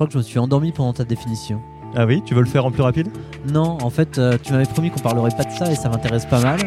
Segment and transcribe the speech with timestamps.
[0.00, 1.60] crois que je me suis endormi pendant ta définition.
[1.94, 3.08] Ah oui, tu veux le faire en plus rapide?
[3.52, 6.24] Non, en fait, euh, tu m'avais promis qu'on parlerait pas de ça et ça m'intéresse
[6.24, 6.58] pas mal.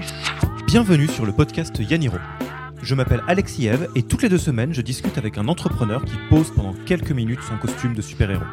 [0.68, 2.18] Bienvenue sur le podcast Yaniro.
[2.84, 6.14] Je m'appelle Alexis Eve et toutes les deux semaines, je discute avec un entrepreneur qui
[6.30, 8.44] pose pendant quelques minutes son costume de super-héros.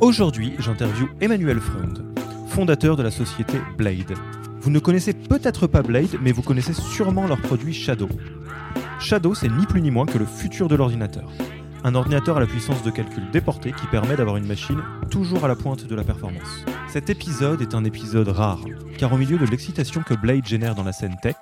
[0.00, 2.04] Aujourd'hui, j'interviewe Emmanuel Freund,
[2.48, 4.14] fondateur de la société Blade.
[4.62, 8.08] Vous ne connaissez peut-être pas Blade, mais vous connaissez sûrement leur produit Shadow.
[8.98, 11.30] Shadow, c'est ni plus ni moins que le futur de l'ordinateur.
[11.86, 15.48] Un ordinateur à la puissance de calcul déportée qui permet d'avoir une machine toujours à
[15.48, 16.64] la pointe de la performance.
[16.88, 18.64] Cet épisode est un épisode rare,
[18.98, 21.36] car au milieu de l'excitation que Blade génère dans la scène tech,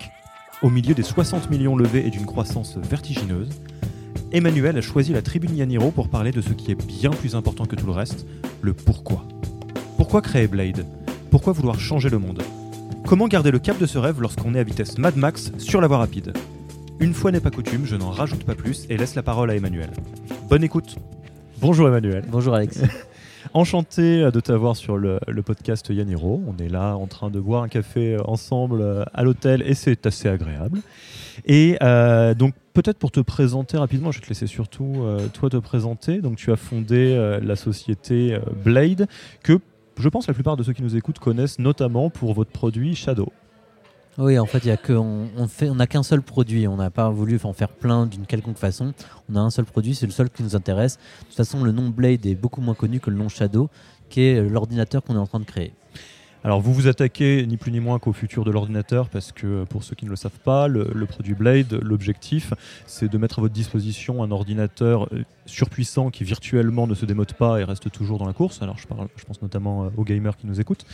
[0.60, 3.48] au milieu des 60 millions levés et d'une croissance vertigineuse,
[4.32, 7.64] Emmanuel a choisi la tribune Yaniro pour parler de ce qui est bien plus important
[7.64, 8.26] que tout le reste,
[8.60, 9.24] le pourquoi.
[9.96, 10.84] Pourquoi créer Blade?
[11.30, 12.42] Pourquoi vouloir changer le monde?
[13.06, 15.86] Comment garder le cap de ce rêve lorsqu'on est à vitesse Mad Max sur la
[15.86, 16.34] voie rapide?
[17.00, 19.56] Une fois n'est pas coutume, je n'en rajoute pas plus et laisse la parole à
[19.56, 19.90] Emmanuel.
[20.48, 20.96] Bonne écoute
[21.60, 22.24] Bonjour Emmanuel.
[22.28, 22.80] Bonjour Alex.
[23.54, 26.42] Enchanté de t'avoir sur le, le podcast Yaniro.
[26.46, 30.06] On est là en train de boire un café ensemble euh, à l'hôtel et c'est
[30.06, 30.80] assez agréable.
[31.46, 35.48] Et euh, donc peut-être pour te présenter rapidement, je vais te laisser surtout euh, toi
[35.50, 36.20] te présenter.
[36.20, 39.06] Donc tu as fondé euh, la société euh, Blade
[39.42, 39.58] que
[39.98, 43.32] je pense la plupart de ceux qui nous écoutent connaissent notamment pour votre produit Shadow.
[44.16, 46.68] Oui, en fait, il y a que on, on fait, on n'a qu'un seul produit.
[46.68, 48.92] On n'a pas voulu en faire plein d'une quelconque façon.
[49.28, 50.96] On a un seul produit, c'est le seul qui nous intéresse.
[50.96, 53.70] De toute façon, le nom Blade est beaucoup moins connu que le nom Shadow,
[54.08, 55.72] qui est l'ordinateur qu'on est en train de créer.
[56.46, 59.82] Alors vous vous attaquez ni plus ni moins qu'au futur de l'ordinateur parce que pour
[59.82, 62.52] ceux qui ne le savent pas, le, le produit Blade, l'objectif
[62.86, 67.32] c'est de mettre à votre disposition un ordinateur euh, surpuissant qui virtuellement ne se démode
[67.32, 68.60] pas et reste toujours dans la course.
[68.60, 70.84] Alors je, parle, je pense notamment euh, aux gamers qui nous écoutent,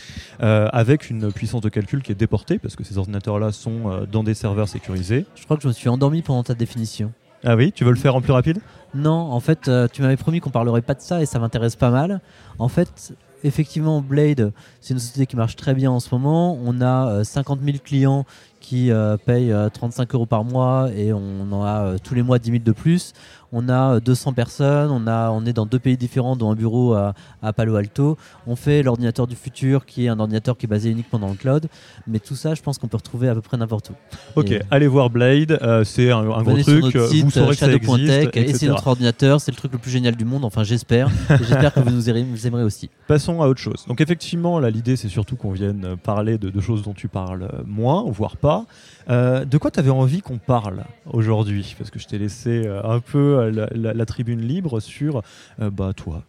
[0.41, 4.07] euh, avec une puissance de calcul qui est déportée parce que ces ordinateurs-là sont euh,
[4.07, 5.27] dans des serveurs sécurisés.
[5.35, 7.13] Je crois que je me suis endormi pendant ta définition.
[7.43, 8.61] Ah oui, tu veux le faire en plus rapide?
[8.95, 11.75] Non, en fait, euh, tu m'avais promis qu'on parlerait pas de ça et ça m'intéresse
[11.75, 12.21] pas mal.
[12.59, 16.59] En fait, effectivement, Blade, c'est une société qui marche très bien en ce moment.
[16.65, 18.27] On a euh, 50 000 clients
[18.71, 22.39] qui euh, euh, 35 euros par mois et on en a euh, tous les mois
[22.39, 23.15] 10 000 de plus.
[23.53, 26.55] On a euh, 200 personnes, on, a, on est dans deux pays différents, dont un
[26.55, 28.17] bureau à, à Palo Alto.
[28.47, 31.35] On fait l'ordinateur du futur, qui est un ordinateur qui est basé uniquement dans le
[31.35, 31.67] cloud.
[32.07, 33.95] Mais tout ça, je pense qu'on peut retrouver à peu près n'importe où.
[34.37, 37.49] Ok, Et- allez voir Blade, euh, c'est un, un gros truc, euh, site vous saurez
[37.49, 37.91] que ça existe,
[38.37, 38.67] essayez etc.
[38.69, 41.09] notre ordinateur, c'est le truc le plus génial du monde, enfin j'espère.
[41.29, 42.89] J'espère que vous nous aimez, vous aimerez aussi.
[43.09, 43.85] Passons à autre chose.
[43.89, 47.09] Donc effectivement, là, l'idée, c'est surtout qu'on vienne euh, parler de, de choses dont tu
[47.09, 48.60] parles euh, moins, voire pas.
[49.09, 51.75] Euh, de quoi tu avais envie qu'on parle aujourd'hui?
[51.79, 55.23] Parce que je t'ai laissé euh, un peu euh, la, la- tribune libre sur
[55.59, 56.23] bah, toi,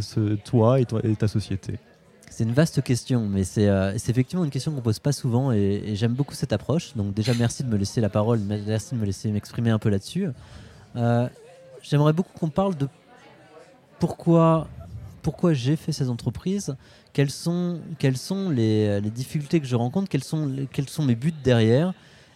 [0.00, 1.78] ce- toi et, toi et ta société.
[2.30, 6.14] C'est une vaste question, mais c'est effectivement une question qu'on pose pas souvent et, j'aime
[6.14, 6.94] beaucoup cette approche.
[6.96, 9.88] Donc déjà merci de me laisser la parole, merci de me laisser m'exprimer un peu
[9.88, 10.28] là-dessus.
[11.82, 12.88] J'aimerais beaucoup qu'on parle de
[13.98, 14.66] pourquoi,
[15.22, 16.76] pourquoi j'ai fait ces entreprises,
[17.14, 21.02] quelles sont, quelles sont les, les difficultés que je rencontre, quels sont, les- quels sont
[21.04, 21.94] mes buts derrière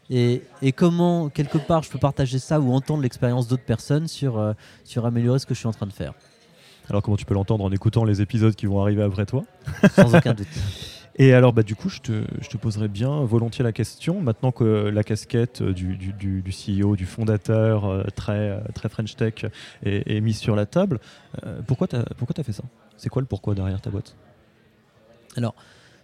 [0.08, 4.38] et, et comment quelque part je peux partager ça ou entendre l'expérience d'autres personnes sur,
[4.38, 6.14] euh, sur améliorer ce que je suis en train de faire,
[6.88, 9.44] Alors comment tu peux l'entendre en écoutant les épisodes qui vont arriver après toi?
[9.94, 10.46] Sans aucun doute.
[11.20, 14.52] Et alors, bah, du coup, je te, je te poserai bien volontiers la question, maintenant
[14.52, 19.34] que la casquette du, du, CEO, du fondateur euh, très, euh, très French Tech
[19.82, 21.00] est, est mise sur la table,
[21.44, 22.62] euh, pourquoi tu as, fait ça?
[22.96, 24.14] C'est quoi le pourquoi derrière ta boîte?
[25.36, 25.54] Alors,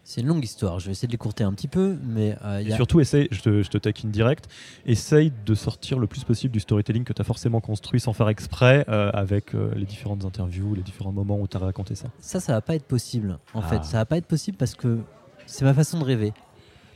[0.07, 0.81] c'est une longue histoire.
[0.81, 3.27] Je vais essayer de l'écourter un petit peu, mais euh, Et y a- surtout, essaye,
[3.31, 4.49] je te, je te taquine direct,
[4.85, 8.29] essaye de sortir le plus possible du storytelling que tu as forcément construit sans faire
[8.29, 12.09] exprès euh, avec euh, les différentes interviews, les différents moments où tu as raconté ça.
[12.19, 13.39] ça, ça va pas être possible.
[13.55, 13.69] En Ah.
[13.69, 14.99] fait, ça va pas être possible parce que
[15.47, 16.33] c'est ma façon de rêver.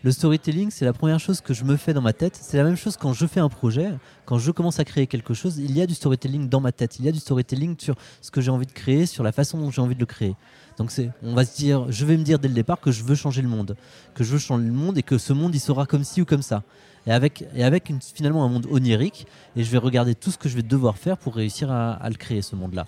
[0.05, 2.39] Le storytelling, c'est la première chose que je me fais dans ma tête.
[2.41, 3.89] C'est la même chose quand je fais un projet,
[4.27, 5.59] quand je commence à créer quelque chose.
[5.59, 7.00] Il y a du storytelling dans ma tête.
[7.00, 9.59] Il y a du storytelling sur ce que j'ai envie de créer, sur la façon
[9.59, 10.37] dont j'ai envie de le créer.
[10.78, 13.03] Donc c'est, on va se dire, je vais me dire dès le départ que je
[13.03, 13.77] veux changer le monde,
[14.15, 16.25] que je veux changer le monde et que ce monde il sera comme ci ou
[16.25, 16.62] comme ça.
[17.06, 20.39] Et avec, et avec une- finalement un monde onirique, et je vais regarder tout ce
[20.39, 22.86] que je vais devoir faire pour réussir à, à le créer ce monde-là.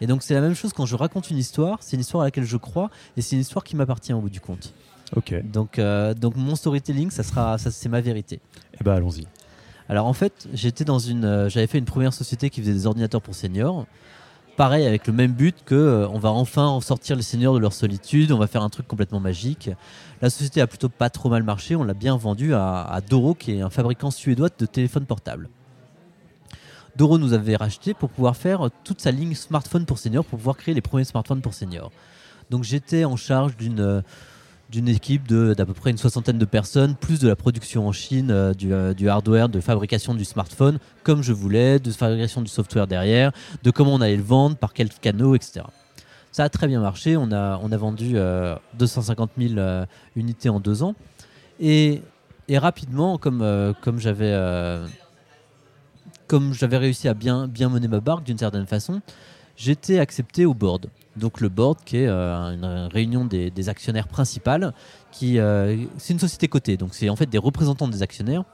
[0.00, 2.26] Et donc c'est la même chose quand je raconte une histoire, c'est une histoire à
[2.26, 4.72] laquelle je crois et c'est une histoire qui m'appartient au bout du compte.
[5.16, 8.40] Ok, Donc, euh, donc mon storytelling, ça sera, ça, c'est ma vérité.
[8.80, 9.26] eh ben allons-y.
[9.88, 12.86] Alors en fait, j'étais dans une, euh, j'avais fait une première société qui faisait des
[12.86, 13.86] ordinateurs pour seniors.
[14.56, 17.58] Pareil, avec le même but que euh, on va enfin en sortir les seniors de
[17.58, 19.68] leur solitude, on va faire un truc complètement magique.
[20.22, 23.34] La société a plutôt pas trop mal marché, on l'a bien vendu à, à Doro,
[23.34, 25.48] qui est un fabricant suédois de téléphones portables.
[26.96, 30.56] Doro nous avait racheté pour pouvoir faire toute sa ligne smartphone pour seniors, pour pouvoir
[30.56, 31.90] créer les premiers smartphones pour seniors.
[32.50, 34.02] Donc j'étais en charge d'une euh,
[34.74, 38.32] d'une équipe d'à peu près une soixantaine de personnes, plus de la production en Chine,
[38.32, 42.48] euh, du, euh, du hardware, de fabrication du smartphone, comme je voulais, de fabrication du
[42.48, 43.30] software derrière,
[43.62, 45.64] de comment on allait le vendre, par quels canaux, etc.
[46.32, 47.16] Ça a très bien marché.
[47.16, 49.86] On a, on a vendu euh, 250 000 euh,
[50.16, 50.96] unités en deux ans.
[51.60, 52.02] Et,
[52.48, 54.34] et rapidement, comme, comme j'avais
[56.26, 59.02] comme réussi à bien, bien mener ma barque d'une certaine façon,
[59.56, 60.90] j'étais accepté au board.
[61.16, 64.72] Donc le board, qui est euh, une réunion des, actionnaires principales,
[65.12, 66.76] qui euh, c'est une société cotée.
[66.76, 68.44] Donc c'est en fait des représentants des actionnaires,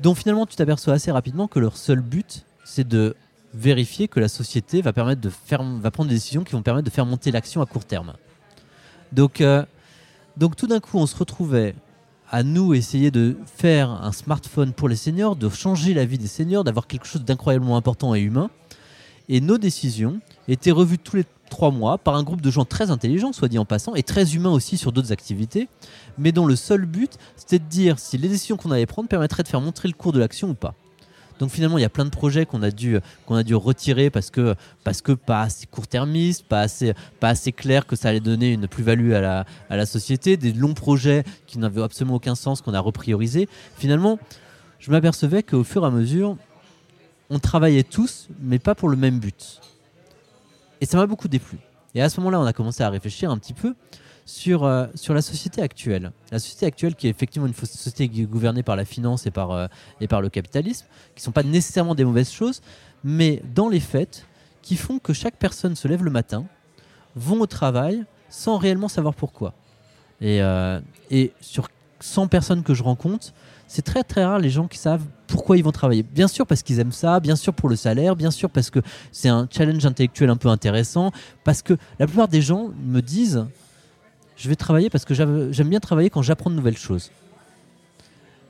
[0.00, 3.16] dont finalement tu t'aperçois assez rapidement que leur seul but, c'est de
[3.54, 6.84] vérifier que la société va permettre de faire, va prendre des décisions qui vont permettre
[6.84, 8.12] de faire monter l'action à court terme.
[9.12, 9.64] Donc, euh,
[10.36, 11.74] donc tout d'un coup, on se retrouvait
[12.30, 16.26] à nous essayer de faire un smartphone pour les seniors, de changer la vie des
[16.26, 18.50] seniors, d'avoir quelque chose d'incroyablement important et humain.
[19.28, 22.90] Et nos décisions étaient revues tous les trois mois par un groupe de gens très
[22.90, 25.68] intelligents, soit dit en passant, et très humains aussi sur d'autres activités,
[26.18, 29.42] mais dont le seul but, c'était de dire si les décisions qu'on allait prendre permettraient
[29.42, 30.74] de faire montrer le cours de l'action ou pas.
[31.38, 34.08] Donc finalement, il y a plein de projets qu'on a dû qu'on a dû retirer
[34.08, 38.20] parce que parce que pas assez court-termiste, pas assez pas assez clair que ça allait
[38.20, 42.34] donner une plus-value à la à la société, des longs projets qui n'avaient absolument aucun
[42.34, 43.48] sens qu'on a repriorisé.
[43.76, 44.18] Finalement,
[44.78, 46.36] je m'apercevais qu'au fur et à mesure,
[47.30, 49.60] on travaillait tous, mais pas pour le même but.
[50.80, 51.58] Et ça m'a beaucoup déplu.
[51.94, 53.74] Et à ce moment-là, on a commencé à réfléchir un petit peu
[54.26, 56.12] sur, euh, la société actuelle.
[56.30, 59.66] La société actuelle qui est effectivement une société gouvernée par la finance et par, euh,
[60.00, 62.60] le capitalisme, qui ne sont pas nécessairement des mauvaises choses,
[63.04, 64.26] mais dans les faits,
[64.62, 66.44] qui font que chaque personne se lève le matin,
[67.14, 69.54] vont au travail sans réellement savoir pourquoi.
[70.20, 70.80] Et, euh,
[71.10, 71.68] et sur
[72.00, 73.32] 100 personnes que je rencontre,
[73.66, 76.02] c'est très très rare les gens qui savent pourquoi ils vont travailler.
[76.02, 78.80] Bien sûr parce qu'ils aiment ça, bien sûr pour le salaire, bien sûr parce que
[79.12, 81.10] c'est un challenge intellectuel un peu intéressant,
[81.44, 83.46] parce que la plupart des gens me disent
[84.36, 87.10] je vais travailler parce que j'aime bien travailler quand j'apprends de nouvelles choses.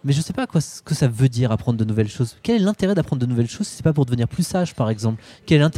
[0.04, 2.36] Mais je ne sais pas quoi, ce que ça veut dire apprendre de nouvelles choses.
[2.42, 4.88] Quel est l'intérêt d'apprendre de nouvelles choses si c'est pas pour devenir plus sage, par
[4.88, 5.20] exemple?
[5.46, 5.68] Quel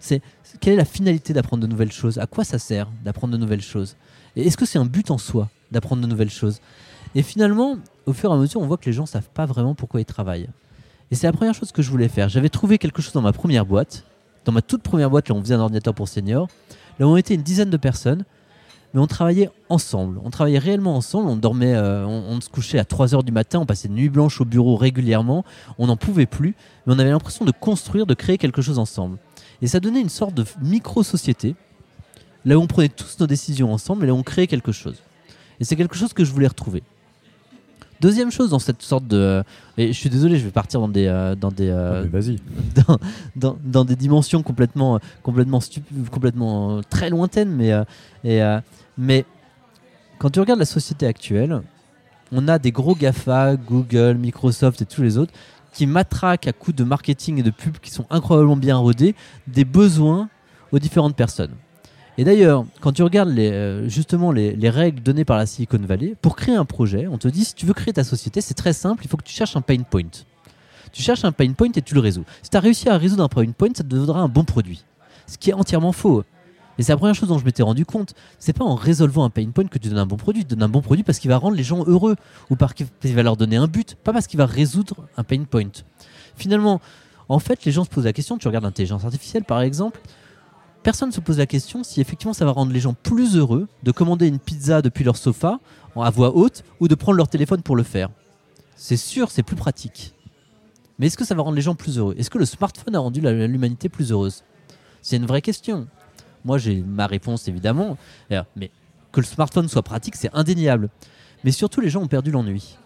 [0.00, 0.22] C'est
[0.60, 2.18] quelle est la finalité d'apprendre de nouvelles choses?
[2.18, 3.96] À quoi ça sert d'apprendre de nouvelles choses?
[4.34, 6.60] Et est-ce que c'est un but en soi d'apprendre de nouvelles choses?
[7.14, 7.76] Et finalement,
[8.06, 10.06] au fur et à mesure, on voit que les gens savent pas vraiment pourquoi ils
[10.06, 10.48] travaillent.
[11.10, 12.28] Et c'est la première chose que je voulais faire.
[12.28, 14.04] J'avais trouvé quelque chose dans ma première boîte,
[14.44, 16.48] dans ma toute première boîte, là on faisait un ordinateur pour seniors.
[16.98, 18.24] Là on était une dizaine de personnes,
[18.94, 20.20] mais on travaillait ensemble.
[20.24, 21.28] On travaillait réellement ensemble.
[21.28, 23.94] On dormait, euh, on, on se couchait à 3 heures du matin, on passait une
[23.94, 25.44] nuit blanche au bureau régulièrement.
[25.78, 26.54] On n'en pouvait plus,
[26.86, 29.18] mais on avait l'impression de construire, de créer quelque chose ensemble.
[29.62, 31.54] Et ça donnait une sorte de micro-société,
[32.44, 35.02] là où on prenait tous nos décisions ensemble et là où on créait quelque chose.
[35.60, 36.82] Et c'est quelque chose que je voulais retrouver.
[38.00, 39.42] Deuxième chose dans cette sorte de...
[39.78, 41.06] Et je suis désolé, je vais partir dans des...
[41.06, 42.36] euh, dans des euh, Ah, Vas-y.
[42.86, 42.98] dans,
[43.36, 47.50] dans, dans des dimensions complètement, complètement, stup- complètement euh, très lointaines.
[47.50, 47.84] Mais, euh,
[48.24, 48.60] et, euh,
[48.98, 49.24] mais
[50.18, 51.62] quand tu regardes la société actuelle,
[52.32, 55.32] on a des gros GAFA, Google, Microsoft et tous les autres,
[55.72, 59.14] qui matraquent à coups de marketing et de pub qui sont incroyablement bien rodés
[59.46, 60.28] des besoins
[60.72, 61.52] aux différentes personnes.
[62.18, 66.14] Et d'ailleurs, quand tu regardes euh, justement les, les règles données par la Silicon Valley,
[66.22, 68.72] pour créer un projet, on te dit si tu veux créer ta société, c'est très
[68.72, 70.08] simple, il faut que tu cherches un pain point.
[70.92, 72.24] Tu cherches un pain point et tu le résous.
[72.42, 74.82] Si tu as réussi à résoudre un pain point, ça te donnera un bon produit.
[75.26, 76.24] Ce qui est entièrement faux.
[76.78, 78.14] Et c'est la première chose dont je m'étais rendu compte.
[78.38, 80.44] C'est pas en résolvant un pain point que tu donnes un bon produit.
[80.44, 82.16] Tu donnes un bon produit parce qu'il va rendre les gens heureux
[82.50, 85.42] ou parce qu'il va leur donner un but, pas parce qu'il va résoudre un pain
[85.44, 85.70] point.
[86.36, 86.80] Finalement,
[87.28, 88.38] en fait, les gens se posent la question.
[88.38, 90.00] Tu regardes l'intelligence artificielle, par exemple.
[90.86, 93.66] Personne ne se pose la question si effectivement ça va rendre les gens plus heureux
[93.82, 95.58] de commander une pizza depuis leur sofa
[95.96, 98.08] à voix haute ou de prendre leur téléphone pour le faire.
[98.76, 100.14] C'est sûr, c'est plus pratique.
[101.00, 102.14] Mais est-ce que ça va rendre les gens plus heureux?
[102.16, 104.44] Est-ce que le smartphone a rendu l'humanité plus heureuse?
[105.02, 105.88] C'est une vraie question.
[106.44, 107.98] Moi, j'ai ma réponse évidemment.
[108.30, 108.70] Euh, Mais
[109.10, 110.88] que le smartphone soit pratique, c'est indéniable.
[111.42, 112.78] Mais surtout, les gens ont perdu l'ennui.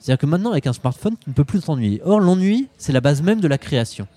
[0.00, 2.02] C'est-à-dire que maintenant, avec un smartphone, tu ne peux plus t'ennuyer.
[2.04, 4.08] Or, l'ennui, c'est la base même de la création.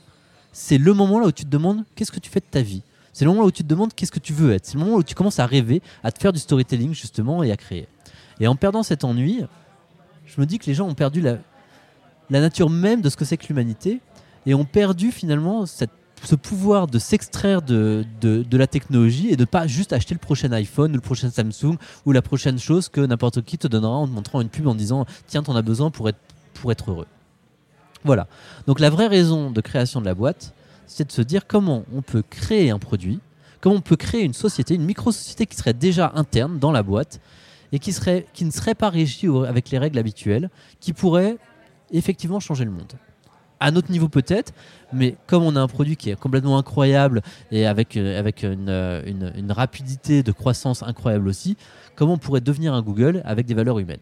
[0.53, 2.81] C'est le moment là où tu te demandes qu'est-ce que tu fais de ta vie?
[3.13, 4.65] C'est le moment où tu te demandes qu'est-ce que tu veux être.
[4.65, 7.51] C'est le moment où tu commences à rêver, à te faire du storytelling justement et
[7.51, 7.87] à créer.
[8.39, 9.43] Et en perdant cet ennui,
[10.25, 11.37] je me dis que les gens ont perdu la,
[12.29, 13.99] nature même de ce que c'est que l'humanité
[14.45, 18.05] et ont perdu finalement ce pouvoir de s'extraire de,
[18.51, 21.75] la technologie et de pas juste acheter le prochain iPhone ou le prochain Samsung
[22.05, 24.75] ou la prochaine chose que n'importe qui te donnera en te montrant une pub en
[24.75, 27.07] disant tiens t'en as besoin pour être heureux.
[28.03, 28.27] Voilà.
[28.67, 30.53] Donc la vraie raison de création de la boîte,
[30.93, 33.19] c'est de se dire comment on peut créer un produit,
[33.61, 37.19] comment on peut créer une société, une micro-société qui serait déjà interne dans la boîte
[37.71, 41.37] et qui, serait, qui ne serait pas régie avec les règles habituelles, qui pourrait
[41.91, 42.93] effectivement changer le monde.
[43.63, 44.53] à notre niveau peut-être,
[44.91, 47.21] mais comme on a un produit qui est complètement incroyable
[47.51, 51.57] et avec, euh, avec une, euh, une- une rapidité de croissance incroyable aussi,
[51.95, 54.01] comment on pourrait devenir un Google avec des valeurs humaines?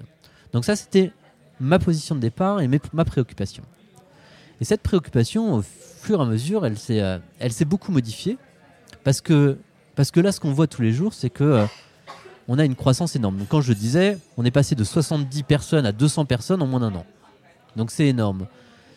[0.53, 1.11] Donc ça, c'était
[1.59, 3.63] ma position de départ et mes- ma préoccupation.
[4.61, 7.19] Et cette préoccupation, au fur et à mesure, elle s'est euh,
[7.65, 8.37] beaucoup modifiée
[9.03, 9.57] parce que,
[10.15, 11.65] là, ce qu'on voit tous les jours, c'est que euh,
[12.47, 13.37] on a une croissance énorme.
[13.37, 16.81] Donc, quand je disais, on est passé de 70 personnes à 200 personnes en moins
[16.81, 17.05] d'un an.
[17.75, 18.47] Donc c'est énorme.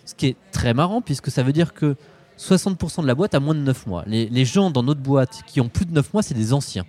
[0.05, 1.97] Ce qui est très marrant puisque ça veut dire que
[2.39, 4.05] 60% de la boîte a moins de 9 mois.
[4.07, 6.85] Les, gens dans notre boîte qui ont plus de 9 mois, c'est des anciens.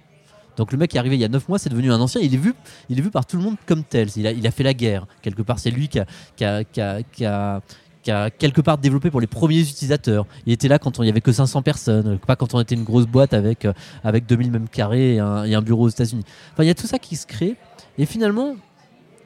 [0.57, 2.21] Donc le mec qui est arrivé il y a 9 mois, c'est devenu un ancien.
[2.21, 4.09] Il est vu, par tout le monde comme tel.
[4.15, 5.05] Il a, fait la guerre.
[5.21, 7.61] Quelque part, c'est lui qui a-
[8.03, 10.25] qui a- quelque part développé pour les premiers utilisateurs.
[10.45, 12.83] Il était là quand il y avait que 500 personnes, pas quand on était une
[12.83, 16.23] grosse boîte avec, euh, avec 2000 mètres carrés et un, et un bureau aux États-Unis.
[16.53, 17.55] Enfin, il y a tout ça qui se crée.
[17.97, 18.55] Et finalement,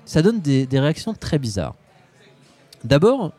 [0.06, 1.76] ça donne des, des réactions très bizarres.
[2.84, 3.32] D'abord,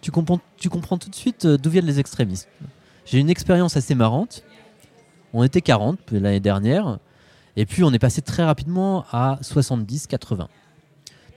[0.00, 2.48] tu comprends, tu comprends tout de suite euh, d'où viennent les extrémistes.
[3.06, 4.42] J'ai une expérience assez marrante.
[5.32, 6.98] On était 40 l'année dernière,
[7.56, 10.48] et puis on est passé très rapidement à 70, 80.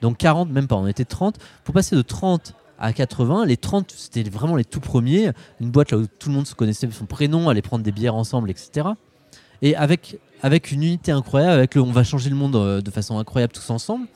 [0.01, 1.38] Donc 40, même pas, on était 30.
[1.63, 5.31] Pour passer de 30 à 80, les 30, c'était vraiment les tout premiers.
[5.60, 8.15] Une boîte là où tout le monde se connaissait son prénom, allait prendre des bières
[8.15, 8.89] ensemble, etc.
[9.62, 12.91] Et avec, avec une unité incroyable, avec le on va changer le monde euh, de
[12.91, 14.07] façon incroyable tous ensemble.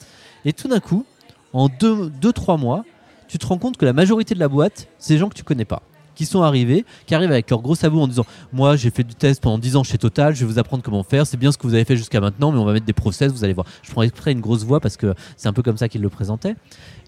[0.46, 1.06] Et tout d'un coup,
[1.54, 2.86] en 2-3 mois,
[3.28, 5.44] tu te rends compte que la majorité de la boîte, c'est des gens que tu
[5.44, 5.82] connais pas.
[6.22, 9.16] Qui sont arrivés, qui arrivent avec leurs gros sabots en disant Moi, j'ai fait du
[9.16, 11.26] test pendant 10 ans chez Total, je vais vous apprendre comment faire.
[11.26, 13.32] C'est bien ce que vous avez fait jusqu'à maintenant, mais on va mettre des process,
[13.32, 13.66] vous allez voir.
[13.82, 16.10] Je prends exprès une grosse voix parce que c'est un peu comme ça qu'ils le
[16.10, 16.56] présentaient.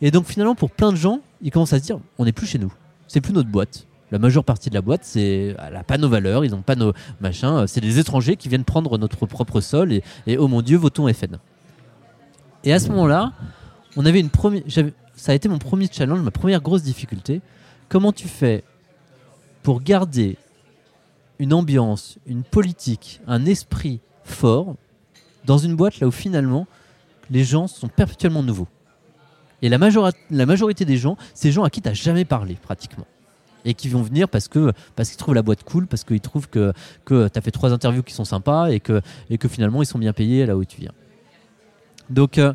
[0.01, 2.47] Et donc, finalement, pour plein de gens, ils commencent à se dire On n'est plus
[2.47, 2.73] chez nous.
[3.07, 3.85] C'est plus notre boîte.
[4.09, 6.75] La majeure partie de la boîte, c'est, elle n'a pas nos valeurs, ils n'ont pas
[6.75, 7.67] nos machins.
[7.67, 11.07] C'est des étrangers qui viennent prendre notre propre sol et, et oh mon Dieu, votons
[11.13, 11.37] FN.
[12.63, 13.31] Et à ce moment-là,
[13.95, 14.63] on avait une première,
[15.15, 17.41] ça a été mon premier challenge, ma première grosse difficulté.
[17.89, 18.63] Comment tu fais
[19.63, 20.37] pour garder
[21.39, 24.75] une ambiance, une politique, un esprit fort
[25.45, 26.67] dans une boîte là où finalement
[27.29, 28.67] les gens sont perpétuellement nouveaux.
[29.61, 33.07] Et la, majorité des gens, c'est des gens à qui tu n'as jamais parlé pratiquement.
[33.63, 36.49] Et qui vont venir parce que parce qu'ils trouvent la boîte cool, parce qu'ils trouvent
[36.49, 36.73] que,
[37.05, 39.01] tu as fait trois interviews qui sont sympas et que,
[39.47, 40.91] finalement ils sont bien payés là où tu viens.
[42.09, 42.53] Donc, euh,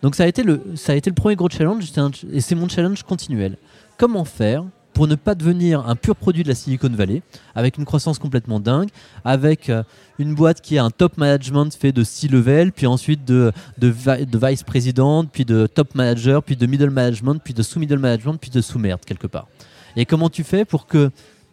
[0.00, 1.92] donc ça, a été le, ça a été le premier gros challenge
[2.32, 3.58] et c'est mon challenge continuel.
[3.98, 4.64] Comment faire
[4.96, 7.20] pour ne pas devenir un pur produit de la Silicon Valley,
[7.54, 8.88] avec une croissance complètement dingue,
[9.26, 9.82] avec euh,
[10.18, 15.44] une boîte qui a un top management fait de C-level, puis ensuite de vice-président, puis
[15.44, 19.26] de top manager, puis de middle management, puis de sous-middle management, puis de sous-merde quelque
[19.26, 19.48] part.
[19.96, 21.10] Et comment tu fais pour que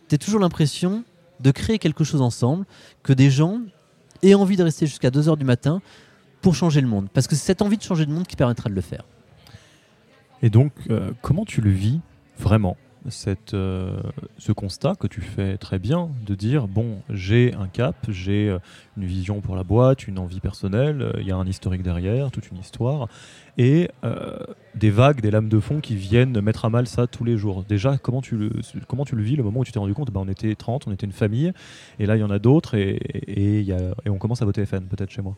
[0.08, 1.04] tu aies toujours l'impression
[1.42, 2.64] de créer quelque chose ensemble,
[3.04, 3.60] que des gens
[4.22, 5.82] aient envie de rester jusqu'à 2h du matin
[6.42, 7.10] pour changer le monde?
[7.14, 9.04] Parce que c'est cette envie de changer le monde qui permettra de le faire.
[10.42, 12.00] Et donc, euh, comment tu le vis
[12.40, 12.78] vraiment?
[13.54, 14.00] Euh,
[14.38, 18.60] ce constat que tu fais très bien de dire bon j'ai un cap j'ai euh,
[18.96, 22.32] une vision pour la boîte une envie personnelle euh, il y a un historique derrière
[22.32, 23.10] toute une histoire
[23.58, 23.90] et
[24.74, 27.64] des vagues des lames de fond qui viennent mettre à mal ça tous les jours.
[27.64, 28.50] Déjà comment tu le
[28.88, 30.10] comment tu le vis le moment où tu t'es rendu compte?
[30.10, 31.52] Ben, on était 30 on était une famille
[32.00, 35.12] et là il y en a d'autres et, et on commence à voter FN peut-être
[35.12, 35.36] chez moi.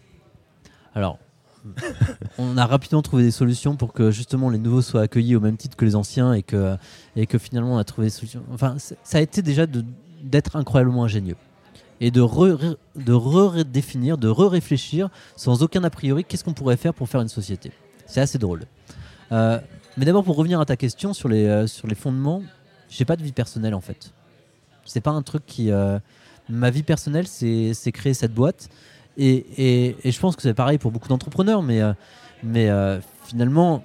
[0.94, 1.20] Alors,
[2.38, 5.58] on a rapidement trouvé des solutions pour que justement les nouveaux soient accueillis au même
[5.58, 6.76] titre que les anciens et que,
[7.16, 8.44] et que finalement on a trouvé des solutions.
[8.54, 9.66] Enfin, ça a été déjà
[10.24, 11.36] d'être incroyablement ingénieux
[12.02, 16.94] et de re- de redéfinir, de re-réfléchir sans aucun a priori qu'est-ce qu'on pourrait faire
[16.94, 17.72] pour faire une société.
[18.06, 18.64] C'est assez drôle.
[19.32, 19.60] Euh,
[19.98, 22.44] mais d'abord pour revenir à ta question sur les, euh, sur les fondements,
[22.90, 24.12] j'ai pas de vie personnelle en fait.
[24.86, 25.72] C'est pas un truc qui.
[25.72, 25.98] euh,
[26.48, 28.70] ma vie personnelle, c'est créer cette boîte.
[29.18, 31.94] Et, et- je pense que c'est pareil pour beaucoup d'entrepreneurs, mais, euh,
[32.44, 33.84] mais euh, finalement,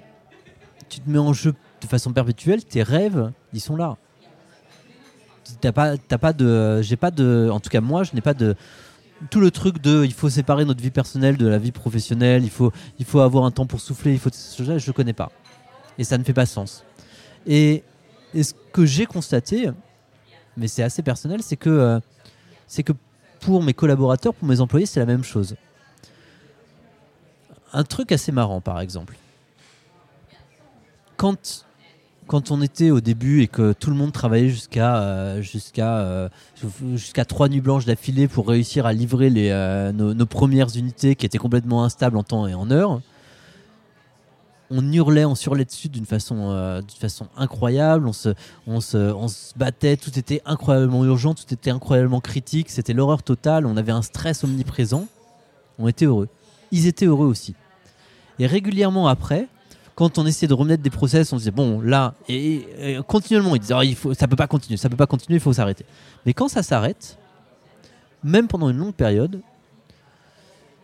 [0.89, 3.97] tu te mets en jeu de façon perpétuelle, tes rêves, ils sont là.
[5.59, 8.33] T'as pas, t'as pas de, j'ai pas de, en tout cas moi, je n'ai pas
[8.33, 8.55] de,
[9.29, 12.49] tout le truc de, il faut séparer notre vie personnelle de la vie professionnelle, il
[12.49, 15.31] faut, il faut avoir un temps pour souffler, il faut, je ne connais pas,
[15.97, 16.83] et ça ne fait pas sens.
[17.45, 17.83] Et,
[18.33, 19.69] et ce que j'ai constaté,
[20.55, 21.99] mais c'est assez personnel, c'est que, euh,
[22.67, 22.93] c'est que
[23.41, 25.55] pour mes collaborateurs, pour mes employés, c'est la même chose.
[27.73, 29.17] Un truc assez marrant, par exemple.
[31.17, 31.65] Quand,
[32.27, 35.41] quand on était au début et que tout le monde travaillait jusqu'à euh,
[36.63, 41.25] euh, trois nuits blanches d'affilée pour réussir à livrer les, euh, nos premières unités qui
[41.25, 43.01] étaient complètement instables en temps et en heure,
[44.71, 46.81] on hurlait, on surlait dessus d'une façon, euh,
[47.35, 48.07] incroyable.
[48.07, 48.13] On
[48.81, 52.69] se, battait, tout était incroyablement urgent, tout était incroyablement critique.
[52.69, 53.65] C'était l'horreur totale.
[53.65, 55.07] On avait un stress omniprésent.
[55.77, 56.29] On était heureux.
[56.71, 57.53] Ils étaient heureux aussi.
[58.39, 59.47] Et régulièrement après,
[59.95, 62.65] quand on essayait de remettre des process, on disait bon là et,
[63.07, 65.85] continuellement, ils disaient oh, ça peut pas continuer, ça peut pas continuer, il faut s'arrêter.
[66.25, 67.17] Mais quand ça s'arrête,
[68.23, 69.41] même pendant une longue période,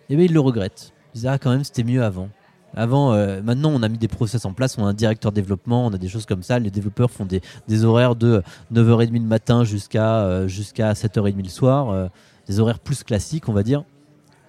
[0.10, 0.91] eh bien, ils le regrettent.
[1.13, 2.29] Ils disent ah quand même c'était mieux avant.
[2.78, 5.88] Avant, euh, maintenant, on a mis des process en place, on a un directeur développement,
[5.88, 6.60] on a des choses comme ça.
[6.60, 8.44] Les développeurs font des, des horaires de
[8.74, 11.90] 9h30 le matin jusqu'à euh, jusqu'à 7h30 le soir.
[11.90, 12.08] euh,
[12.48, 13.84] des horaires plus classiques, on va dire.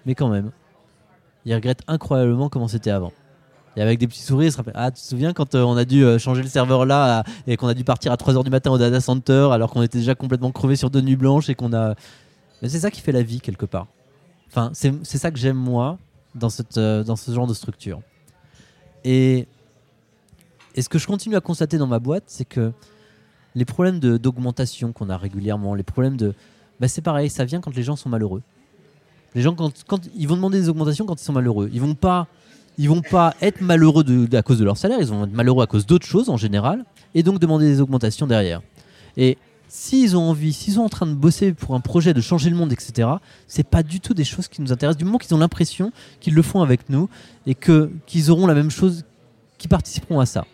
[0.07, 0.51] Mais quand même,
[1.45, 3.13] ils regrettent incroyablement comment c'était avant.
[3.77, 5.77] Et avec des petits sourires, ils se rappellent Ah, tu te souviens quand euh, on
[5.77, 8.51] a dû euh, changer le serveur là et qu'on a dû partir à 3h du
[8.51, 11.55] matin au data center alors qu'on était déjà complètement crevé sur deux nuits blanches et
[11.55, 11.95] qu'on a.
[12.63, 13.87] Mais c'est ça qui fait la vie quelque part.
[14.49, 15.99] Enfin, c'est ça que j'aime moi
[16.35, 18.01] dans, cette, euh, dans ce genre de structure.
[19.05, 19.47] Et,
[20.79, 22.73] ce que je continue à constater dans ma boîte, c'est que
[23.55, 26.35] les problèmes d'augmentation qu'on a régulièrement, les problèmes de.
[26.79, 28.43] Bah, c'est pareil, ça vient quand les gens sont malheureux.
[29.35, 32.29] Les gens, quand, ils vont demander des augmentations quand ils sont malheureux, ils vont pas,
[32.79, 35.85] vont pas être malheureux à cause de leur salaire, ils vont être malheureux à cause
[35.85, 38.63] d'autres choses en général, et donc demander des augmentations derrière.
[39.17, 39.37] Et
[39.69, 42.57] s'ils ont envie, s'ils sont en train de bosser pour un projet de changer le
[42.57, 43.09] monde, etc.,
[43.47, 44.99] c'est pas du tout des choses qui nous intéressent.
[44.99, 47.09] Du moment qu'ils ont l'impression qu'ils le font avec nous
[47.47, 49.05] et que qu'ils auront la même chose,
[49.59, 50.47] qu'ils participeront à ça.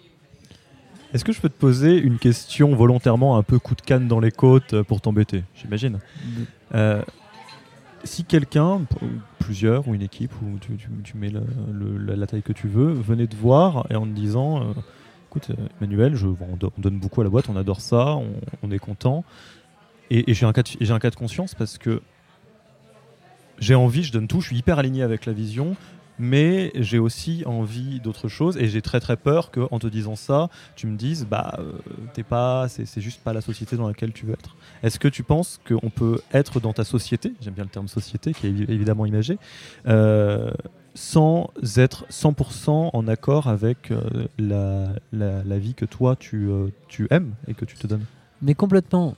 [1.12, 4.18] Est-ce que je peux te poser une question volontairement un peu coup de canne dans
[4.18, 6.00] les côtes euh, pour t'embêter J'imagine.
[6.74, 7.02] Euh,
[8.02, 8.80] si quelqu'un,
[9.38, 11.40] plusieurs, ou une équipe, ou tu, tu- tu mets le-
[11.72, 14.64] le- la, la taille que tu veux, venait te voir et en te disant euh,
[15.34, 18.16] Écoute, euh, Emmanuel, on, do- on donne beaucoup à la boîte, on adore ça,
[18.62, 19.24] on, est content.
[20.10, 22.02] Et, j'ai un, cas de- conscience parce que
[23.58, 25.74] j'ai envie, je donne tout, je suis hyper aligné avec la vision,
[26.20, 30.50] mais j'ai aussi envie d'autre chose et j'ai très très peur qu'en te disant ça,
[30.76, 31.72] tu me dises bah euh,
[32.12, 34.54] t'es pas, c'est juste pas la société dans laquelle tu veux être.
[34.84, 38.32] Est-ce que tu penses qu'on peut être dans ta société, j'aime bien le terme société
[38.34, 39.38] qui est évi- évidemment imagé,
[39.88, 40.52] euh,
[40.94, 44.00] sans être 100% en accord avec euh,
[44.38, 48.04] la, la- la vie que toi tu, euh, tu aimes et que tu te donnes
[48.42, 49.16] Mais complètement.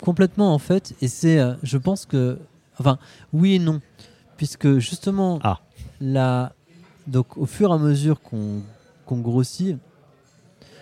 [0.00, 0.94] Complètement, en fait.
[1.00, 2.38] Et c'est, euh, je pense que.
[2.78, 2.98] Enfin,
[3.32, 3.80] oui et non.
[4.36, 5.60] Puisque justement, Ah.
[6.00, 6.52] la,
[7.06, 8.60] donc, au fur et à mesure qu'on
[9.06, 9.78] qu'on grossit,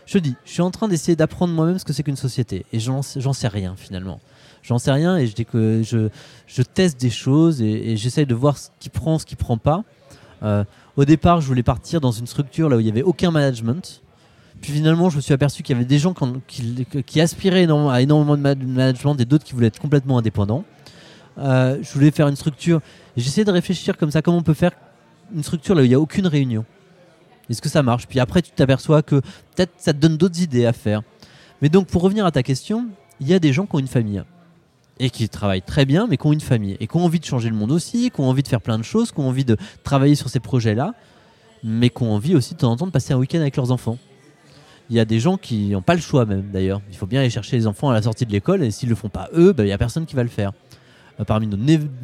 [0.06, 2.64] je dis, je suis en train d'essayer d'apprendre moi-même ce que c'est qu'une société.
[2.72, 4.20] Et j'en sais- j'en sais rien finalement.
[4.62, 6.08] J'en sais rien et je, dis que je,
[6.46, 9.58] je teste des choses et, et j'essaye de voir ce qui prend, ce qui prend
[9.58, 9.84] pas.
[10.44, 10.64] Euh,
[10.96, 14.02] au départ, je voulais partir dans une structure là où il n'y avait aucun management.
[14.60, 16.14] Puis finalement, je me suis aperçu qu'il y avait des gens
[16.46, 20.64] qui, aspiraient à énormément de ma- de management et d'autres qui voulaient être complètement indépendants.
[21.38, 22.80] Euh, je voulais faire une structure.
[23.16, 24.72] J'essayais de réfléchir comme ça, comment on peut faire
[25.34, 26.64] une structure là où il n'y a aucune réunion.
[27.50, 28.06] Est-ce que ça marche?
[28.06, 29.16] Puis après, tu t'aperçois que
[29.54, 31.02] peut-être ça te donne d'autres idées à faire.
[31.60, 32.86] Mais donc, pour revenir à ta question,
[33.20, 34.22] il y a des gens qui ont une famille
[35.00, 37.24] et qui travaillent très bien, mais qui ont une famille et qui ont envie de
[37.24, 39.44] changer le monde aussi, qui ont envie de faire plein de choses, qui ont envie
[39.44, 40.94] de travailler sur ces projets-là,
[41.62, 43.70] mais qui ont envie aussi de temps en temps de passer un week-end avec leurs
[43.70, 43.98] enfants.
[44.90, 46.80] Il y a des gens qui n'ont pas le choix même d'ailleurs.
[46.90, 48.94] Il faut bien aller chercher les enfants à la sortie de l'école et s'ils le
[48.94, 50.52] font pas eux, bah, il y a personne qui va le faire.
[51.20, 51.56] Euh, parmi nos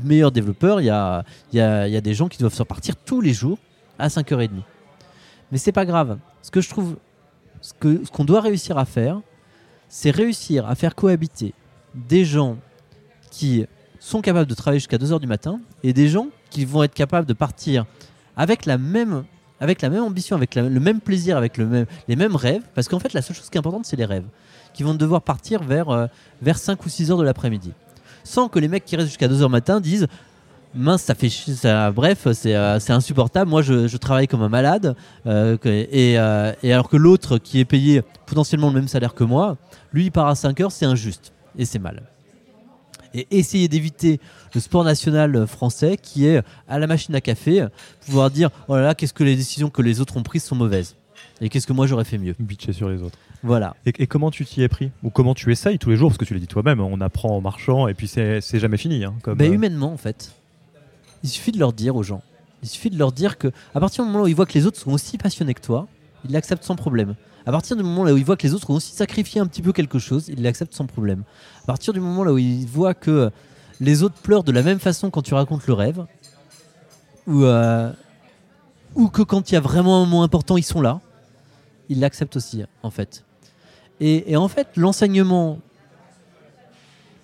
[0.02, 3.58] meilleurs développeurs, il y a, des gens qui doivent se repartir tous les jours
[3.98, 4.50] à 5h30.
[5.52, 6.18] Mais c'est pas grave.
[6.42, 6.96] Ce que je trouve,
[7.60, 7.72] ce
[8.10, 9.20] qu'on doit réussir à faire,
[9.88, 11.52] c'est réussir à faire cohabiter
[11.94, 12.56] des gens
[13.30, 13.66] qui
[14.00, 17.26] sont capables de travailler jusqu'à 2h du matin et des gens qui vont être capables
[17.26, 17.84] de partir
[18.36, 19.24] avec la même,
[19.60, 22.62] avec la même ambition, avec le même plaisir, avec les mêmes rêves.
[22.74, 24.24] Parce qu'en fait, la seule chose qui est importante, c'est les rêves.
[24.72, 26.06] Qui vont devoir partir vers, euh,
[26.40, 27.72] vers 5 ou 6 heures de l'après-midi.
[28.24, 30.06] Sans que les mecs qui restent jusqu'à 2h matin disent
[30.72, 33.50] mince, ça fait ça, bref, c'est euh, insupportable.
[33.50, 34.94] Moi, je, travaille comme un malade,
[35.26, 39.56] euh, et alors que l'autre qui est payé potentiellement le même salaire que moi,
[39.92, 42.02] lui, il part à 5 heures, c'est injuste et c'est mal.
[43.14, 44.20] Et essayer d'éviter
[44.54, 47.66] le sport national français qui est à la machine à café,
[48.06, 50.54] pouvoir dire oh là là, qu'est-ce que les décisions que les autres ont prises sont
[50.56, 50.96] mauvaises
[51.42, 52.34] et qu'est-ce que moi j'aurais fait mieux.
[52.38, 53.18] Bitcher sur les autres.
[53.42, 53.74] Voilà.
[53.86, 54.90] Et, et comment tu t'y es pris?
[55.02, 56.10] Ou comment tu essayes tous les jours?
[56.10, 59.04] Parce que tu l'as dit toi-même, on apprend en marchant et puis c'est jamais fini.
[59.04, 60.32] hein, comme, Bah, euh, humainement, en fait,
[61.22, 62.22] il suffit de leur dire aux gens.
[62.62, 64.66] Il suffit de leur dire que, à partir du moment où ils voient que les
[64.66, 65.88] autres sont aussi passionnés que toi,
[66.26, 67.14] ils l'acceptent sans problème.
[67.46, 69.46] À partir du moment là où ils voient que les autres ont aussi sacrifié un
[69.46, 71.24] petit peu quelque chose, ils l'acceptent sans problème.
[71.62, 73.30] À partir du moment là où ils voient que
[73.80, 76.06] les autres pleurent de la même façon quand tu racontes le rêve,
[77.26, 77.92] ou, euh,
[79.12, 81.00] que quand il y a vraiment un moment important, ils sont là,
[81.88, 83.24] ils l'acceptent aussi, en fait.
[84.00, 85.58] Et, en fait, l'enseignement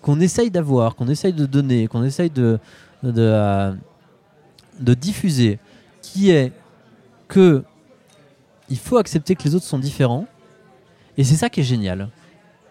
[0.03, 2.59] qu'on essaye d'avoir, qu'on essaye de donner, qu'on essaye de,
[3.03, 3.75] euh,
[4.79, 5.59] de diffuser,
[6.03, 6.53] qui est
[7.29, 7.65] que
[8.71, 10.27] il faut accepter que les autres sont différents.
[11.17, 12.09] Et c'est ça qui est génial.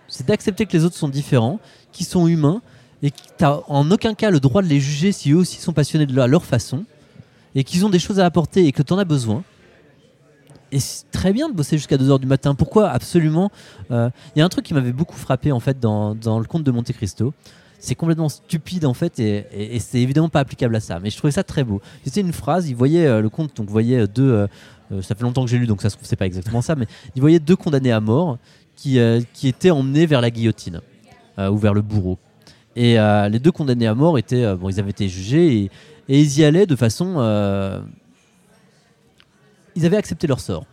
[0.07, 1.59] C'est d'accepter que les autres sont différents,
[1.91, 2.61] qu'ils sont humains,
[3.01, 5.73] et que tu en aucun cas le droit de les juger si eux aussi sont
[5.73, 6.85] passionnés de leur, façon,
[7.55, 9.43] et qu'ils ont des choses à apporter et que tu en as besoin.
[10.71, 12.55] et c'est très bien de bosser jusqu'à 2h du matin.
[12.55, 12.89] Pourquoi?
[12.89, 13.51] Absolument.
[13.89, 16.63] Il y a un truc qui m'avait beaucoup frappé en fait dans, dans le conte
[16.63, 17.33] de Monte Cristo
[17.85, 20.99] c'est complètement stupide en fait et, c'est évidemment pas applicable à ça.
[20.99, 21.81] Mais je trouvais ça très beau.
[22.03, 24.47] C'était une phrase, il voyait le conte, donc voyait deux,
[25.01, 26.85] ça fait longtemps que j'ai lu donc ça se trouve c'est pas exactement ça, mais
[27.15, 28.37] il voyait deux condamnés à mort
[28.75, 28.99] qui,
[29.33, 30.81] qui étaient emmenés vers la guillotine
[31.37, 32.17] ou vers le bourreau.
[32.75, 32.97] Et
[33.29, 35.71] les deux condamnés à mort étaient, bon ils avaient été jugés et,
[36.07, 37.15] ils y allaient de façon
[39.75, 40.65] ils avaient accepté leur sort.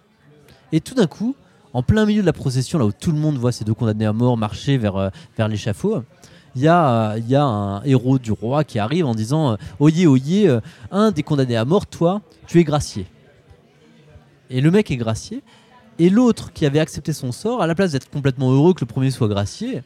[0.73, 1.35] Et tout d'un coup,
[1.75, 4.07] en plein milieu de la procession, là où tout le monde voit ces deux condamnés
[4.07, 6.03] à mort marcher vers, euh, vers l'échafaud,
[6.55, 10.07] il y, a, y a un héros du roi qui arrive en disant euh, Oyez,
[10.07, 13.07] oyez, euh, un des condamnés à mort, toi, tu es gracié.
[14.53, 15.43] Et le mec est gracié.
[15.99, 18.87] Et l'autre qui avait accepté son sort, à la place d'être complètement heureux que le
[18.87, 19.83] premier soit gracié,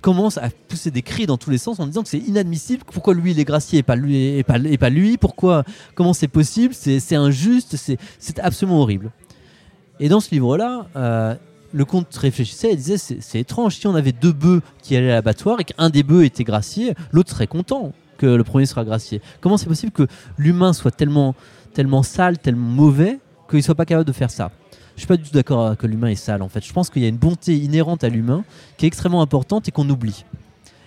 [0.00, 2.84] commence à pousser des cris dans tous les sens en disant que c'est inadmissible.
[2.92, 5.16] Pourquoi lui il est gracié et pas lui et pas, lui?
[5.16, 6.72] Pourquoi Comment c'est possible?
[6.74, 7.76] C'est injuste.
[7.76, 9.10] C'est absolument horrible.
[10.00, 11.34] Et dans ce livre-là, euh,
[11.72, 15.14] le comte réfléchissait et disait c'est étrange si on avait deux bœufs qui allaient à
[15.14, 19.20] l'abattoir et qu'un des bœufs était gracié, l'autre serait content que le premier sera gracié.
[19.40, 21.34] Comment c'est possible que l'humain soit tellement
[21.74, 24.50] tellement sale, tellement mauvais qu'il soit pas capable de faire ça
[24.98, 26.66] je suis pas du tout d'accord que l'humain est sale en fait.
[26.66, 28.42] Je pense qu'il y a une bonté inhérente à l'humain
[28.76, 30.24] qui est extrêmement importante et qu'on oublie.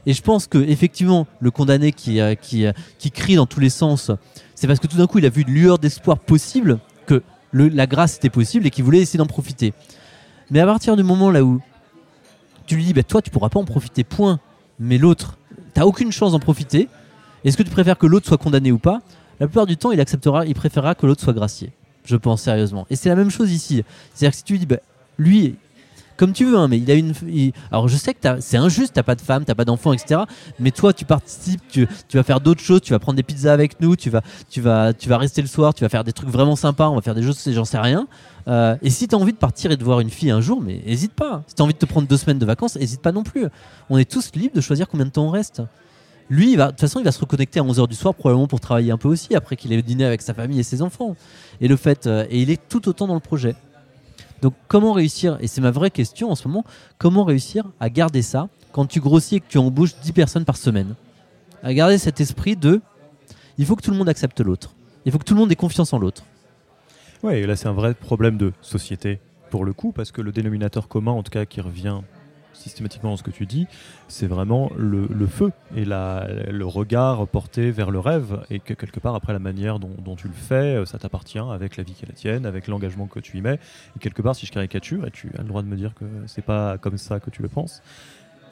[0.05, 3.61] Et je pense que effectivement, le condamné qui, euh, qui, euh, qui crie dans tous
[3.61, 4.11] les sens,
[4.53, 7.87] c'est parce que tout d'un coup, il a vu une lueur d'espoir possible, que la
[7.87, 9.73] grâce était possible et qu'il voulait essayer d'en profiter.
[10.49, 11.61] Mais à partir du moment là où
[12.67, 14.41] tu lui dis, bah, toi, tu pourras pas en profiter, point,
[14.77, 15.37] mais l'autre,
[15.73, 16.89] t'as aucune chance d'en profiter,
[17.45, 18.99] est-ce que tu préfères que l'autre soit condamné ou pas?
[19.39, 21.71] La plupart du temps, il acceptera, il préférera que l'autre soit gracié
[22.05, 22.85] je pense sérieusement.
[22.89, 23.83] Et c'est la même chose ici.
[24.13, 24.77] C'est-à-dire que si tu dis, bah,
[25.17, 25.55] lui,
[26.21, 27.13] comme tu veux, hein, mais il a une.
[27.71, 30.21] alors je sais que c'est injuste, t'as pas de femme, t'as pas d'enfant, etc.
[30.59, 33.79] Mais toi, tu participes, tu, vas faire d'autres choses, tu vas prendre des pizzas avec
[33.79, 36.29] nous, tu vas, tu, vas, tu vas rester le soir, tu vas faire des trucs
[36.29, 38.07] vraiment sympas, on va faire des choses, j'en sais rien.
[38.47, 40.83] Euh, et si t'as envie de partir et de voir une fille un jour, mais
[40.85, 41.41] hésite pas.
[41.47, 43.47] Si t'as envie de te prendre deux semaines de vacances, hésite pas non plus.
[43.89, 45.63] On est tous libres de choisir combien de temps on reste.
[46.31, 48.93] Lui, de toute façon, il va se reconnecter à 11h du soir, probablement pour travailler
[48.93, 51.17] un peu aussi, après qu'il ait dîné avec sa famille et ses enfants.
[51.59, 53.53] Et le fait, euh, et il est tout autant dans le projet.
[54.41, 56.63] Donc, comment réussir, et c'est ma vraie question en ce moment,
[56.97, 60.55] comment réussir à garder ça quand tu grossis et que tu embauches 10 personnes par
[60.55, 60.95] semaine?
[61.63, 62.79] À garder cet esprit de
[63.57, 64.73] il faut que tout le monde accepte l'autre.
[65.03, 66.23] Il faut que tout le monde ait confiance en l'autre.
[67.29, 70.87] Et là, c'est un vrai problème de société pour le coup, parce que le dénominateur
[70.87, 71.99] commun, en tout cas, qui revient
[72.53, 73.67] systématiquement ce que tu dis,
[74.07, 79.15] c'est vraiment le, feu et le regard porté vers le rêve et que quelque part
[79.15, 82.07] après la manière dont, tu le fais, euh, ça t'appartient avec la vie qui est
[82.07, 83.59] la tienne, avec l'engagement que tu y mets.
[83.95, 86.05] Et quelque part, si je caricature, et tu as le droit de me dire que
[86.27, 87.81] c'est pas comme ça que tu le penses,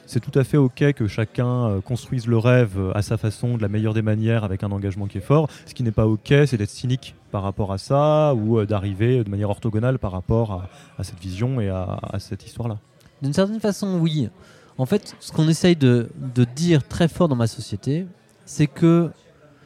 [0.06, 3.62] c'est tout à fait ok que chacun euh, construise le rêve à sa façon, de
[3.62, 5.48] la meilleure des manières, avec un engagement qui est fort.
[5.68, 9.24] Ce qui n'est pas ok, c'est d'être cynique par rapport à ça ou euh, d'arriver
[9.24, 12.80] de manière orthogonale par rapport à, cette vision et à cette histoire-là.
[13.22, 14.30] D'une certaine façon, oui.
[14.78, 16.10] En fait, ce qu'on essaye de,
[16.56, 18.08] dire très fort dans ma société,
[18.46, 19.12] c'est que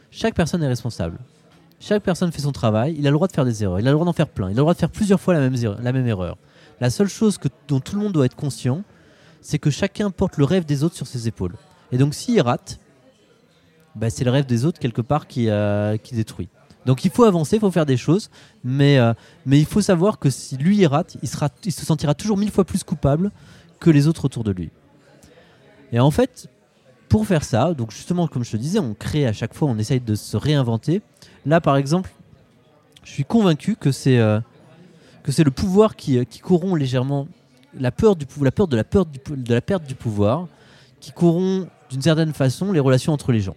[0.10, 1.20] chaque personne est responsable.
[1.80, 3.92] Chaque personne fait son travail, il a le droit de faire des erreurs, il a
[3.92, 5.42] le droit d'en faire plein, il a le droit de faire plusieurs fois la
[5.92, 6.38] même, erreur.
[6.80, 7.38] La seule chose
[7.68, 8.84] dont tout le monde doit être conscient,
[9.42, 11.56] c'est que chacun porte le rêve des autres sur ses épaules.
[11.92, 12.80] Et donc s'il rate,
[13.96, 16.50] bah, c'est le rêve des autres quelque part qui, euh, qui détruit.
[16.86, 18.30] Donc il faut avancer, il faut faire des choses,
[18.64, 19.14] mais, euh,
[19.46, 22.38] mais il faut savoir que si lui il rate, il, sera, il se sentira toujours
[22.38, 23.32] mille fois plus coupable
[23.80, 24.70] que les autres autour de lui.
[25.92, 26.50] Et en fait,
[27.08, 29.78] pour faire ça, donc justement comme je te disais, on crée à chaque fois, on
[29.78, 31.02] essaye de se réinventer.
[31.46, 32.12] Là par exemple,
[33.04, 34.40] je suis convaincu que c'est euh,
[35.26, 37.28] le pouvoir qui, euh, qui corrompt légèrement
[37.80, 40.48] la peur du la de la peur de la perte du pouvoir,
[41.00, 43.56] qui corrompt d'une certaine façon les relations entre les gens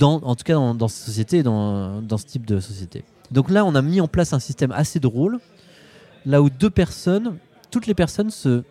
[0.00, 3.04] en tout cas dans, cette société, dans, dans ce type de société.
[3.30, 5.38] Donc là, on a mis en place un système assez drôle,
[6.24, 7.36] là où deux personnes,
[7.70, 8.62] toutes les personnes se,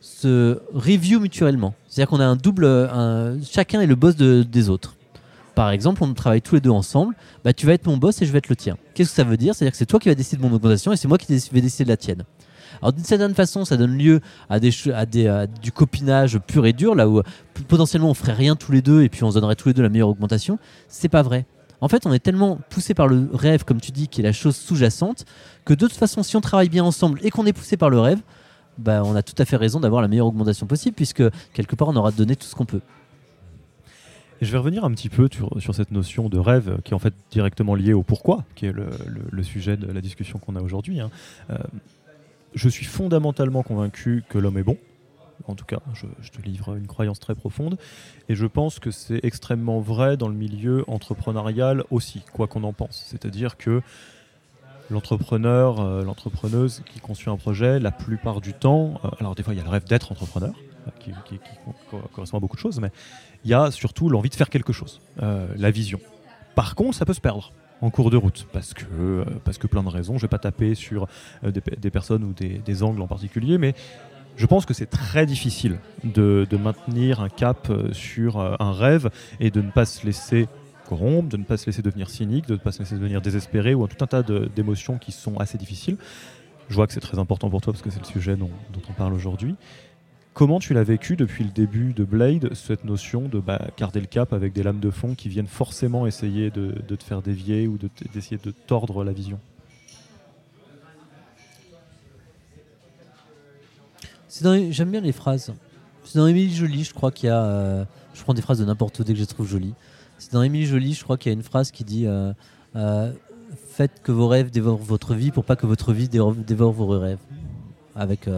[0.00, 1.74] se review mutuellement.
[1.88, 2.66] C'est-à-dire qu'on a un double,
[3.50, 4.96] chacun est le boss des autres.
[5.56, 8.26] Par exemple, on travaille tous les deux ensemble, bah, tu vas être mon boss et
[8.26, 8.76] je vais être le tien.
[8.92, 9.54] Qu'est-ce que ça veut dire?
[9.54, 11.60] C'est-à-dire que c'est toi qui vas décider de mon augmentation et c'est moi qui vais
[11.62, 12.24] décider de la tienne.
[12.82, 17.22] Alors d'une certaine façon, ça donne lieu à, du copinage pur et dur, là où
[17.68, 19.82] potentiellement on ferait rien tous les deux et puis on se donnerait tous les deux
[19.82, 20.58] la meilleure augmentation.
[20.88, 21.46] C'est pas vrai.
[21.80, 24.32] En fait, on est tellement poussé par le rêve, comme tu dis, qui est la
[24.32, 25.24] chose sous-jacente,
[25.64, 28.00] que de toute façon, si on travaille bien ensemble et qu'on est poussé par le
[28.00, 28.20] rêve,
[28.78, 31.88] bah, on a tout à fait raison d'avoir la meilleure augmentation possible, puisque quelque part,
[31.88, 32.80] on aura donné tout ce qu'on peut.
[34.42, 37.14] Je vais revenir un petit peu sur, cette notion de rêve qui est en fait
[37.30, 41.00] directement liée au pourquoi, qui est le, sujet de la discussion qu'on a aujourd'hui.
[41.00, 41.10] Hein.
[41.50, 41.56] Euh,
[42.56, 44.76] je suis fondamentalement convaincu que l'homme est bon.
[45.46, 47.76] En tout cas, je, te livre une croyance très profonde.
[48.28, 52.72] Et je pense que c'est extrêmement vrai dans le milieu entrepreneurial aussi, quoi qu'on en
[52.72, 53.04] pense.
[53.06, 53.82] C'est-à-dire que
[54.90, 59.52] l'entrepreneur, euh, l'entrepreneuse qui construit un projet, la plupart du temps, euh, alors des fois
[59.52, 60.54] il y a le rêve d'être entrepreneur,
[60.86, 61.56] euh, qui, qui- qui
[61.90, 62.90] co- correspond à beaucoup de choses, mais
[63.44, 66.00] il y a surtout l'envie de faire quelque chose, la vision.
[66.54, 69.66] Par contre, ça peut se perdre en cours de route, parce que, euh, parce que
[69.66, 70.16] plein de raisons.
[70.16, 71.06] Je vais pas taper sur
[71.44, 73.74] euh, des, pe- des personnes ou des, angles en particulier, mais
[74.36, 79.10] je pense que c'est très difficile de, maintenir un cap euh, sur un rêve
[79.40, 80.48] et de ne pas se laisser
[80.88, 83.74] corrompre, de ne pas se laisser devenir cynique, de ne pas se laisser devenir désespéré
[83.74, 85.96] ou un tout un tas d'émotions qui sont assez difficiles.
[86.68, 88.50] Je vois que c'est très important pour toi parce que c'est le sujet dont
[88.88, 89.56] on parle aujourd'hui.
[90.36, 94.06] Comment tu l'as vécu depuis le début de Blade, cette notion de bah, garder le
[94.06, 97.78] cap avec des lames de fond qui viennent forcément essayer de, te faire dévier ou
[98.12, 99.40] d'essayer de tordre la vision?
[104.28, 105.54] J'aime bien les phrases.
[106.04, 107.42] C'est dans Émilie Jolie, je crois qu'il y a.
[107.42, 109.72] euh, Je prends des phrases de n'importe où dès que je les trouve jolies.
[110.18, 112.34] C'est dans Émilie Jolie, je crois qu'il y a une phrase qui dit euh,
[112.76, 113.10] euh,
[113.70, 117.20] Faites que vos rêves dévorent votre vie pour pas que votre vie dévore, vos rêves.
[117.94, 118.28] Avec.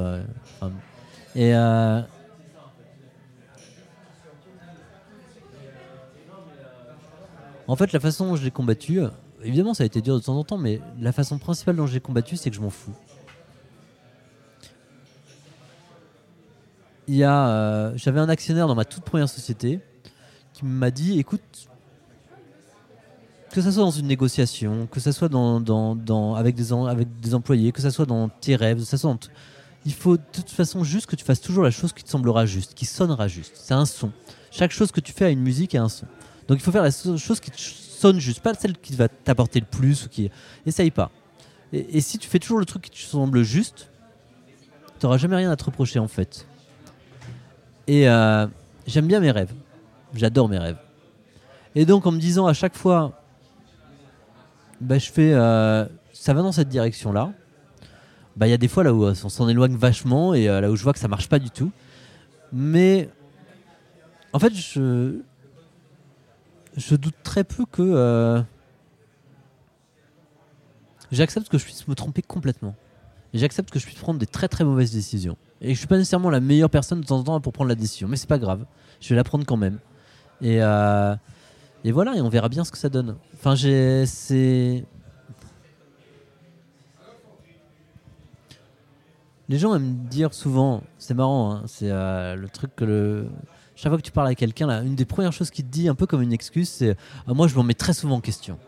[1.38, 2.02] Euh,
[7.66, 9.08] En fait, la façon dont je l'ai combattu, euh,
[9.42, 11.94] évidemment, ça a été dur de temps en temps, mais la façon principale dont je
[11.94, 12.94] l'ai combattu, c'est que je m'en fous.
[17.08, 19.80] il y a, euh, j'avais un actionnaire dans ma toute première société
[20.52, 21.40] qui m'a dit, écoute,
[23.50, 27.72] que ça soit dans une négociation, que ça soit dans, avec, des, avec des employés,
[27.72, 29.16] que ça soit dans tes rêves, que ça soit
[29.86, 32.46] il faut de toute façon juste que tu fasses toujours la chose qui te semblera
[32.46, 33.52] juste, qui sonnera juste.
[33.54, 34.10] C'est un son.
[34.50, 36.06] Chaque chose que tu fais a une musique et un son.
[36.46, 39.60] Donc il faut faire la chose qui te sonne juste, pas celle qui va t'apporter
[39.60, 40.30] le plus ou qui.
[40.66, 41.10] Essaye pas.
[41.72, 43.90] Et, si tu fais toujours le truc qui te semble juste,
[44.98, 46.46] tu n'auras jamais rien à te reprocher en fait.
[47.86, 48.46] Et euh,
[48.86, 49.52] j'aime bien mes rêves.
[50.14, 50.78] J'adore mes rêves.
[51.74, 53.20] Et donc en me disant à chaque fois,
[54.80, 57.32] bah, je fais, euh, ça va dans cette direction-là.
[58.38, 60.60] Bah, il y a des fois là où euh, on s'en éloigne vachement et euh,
[60.60, 61.72] là où je vois que ça marche pas du tout.
[62.52, 63.10] Mais
[64.32, 65.18] en fait, je,
[66.76, 68.40] je doute très peu que euh,
[71.10, 72.76] j'accepte que je puisse me tromper complètement.
[73.34, 75.36] J'accepte que je puisse prendre des très très mauvaises décisions.
[75.60, 77.74] Et je suis pas nécessairement la meilleure personne de temps en temps pour prendre la
[77.74, 78.64] décision, mais c'est pas grave.
[79.00, 79.80] Je vais la prendre quand même.
[80.40, 83.16] Et, et voilà, et on verra bien ce que ça donne.
[83.34, 84.84] Enfin, j'ai, c'est.
[89.48, 93.28] Les gens aiment dire souvent, c'est marrant, hein, c'est euh, le truc que le.
[93.76, 95.94] Chaque fois que tu parles à quelqu'un, une des premières choses qu'il te dit, un
[95.94, 98.58] peu comme une excuse, c'est Ah, Moi, je me remets très souvent en question.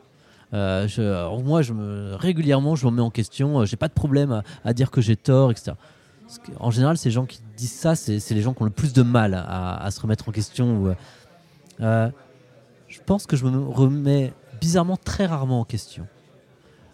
[0.54, 3.60] Euh, je- moi, je me, régulièrement, je me remets en question.
[3.60, 5.72] euh, J'ai pas de problème à, dire que j'ai tort, etc.
[6.60, 9.02] En général, ces gens qui disent ça, c'est les gens qui ont le plus de
[9.02, 10.94] mal à, se remettre en question.
[11.80, 12.10] euh,
[12.88, 16.06] je pense que je me remets bizarrement très rarement en question.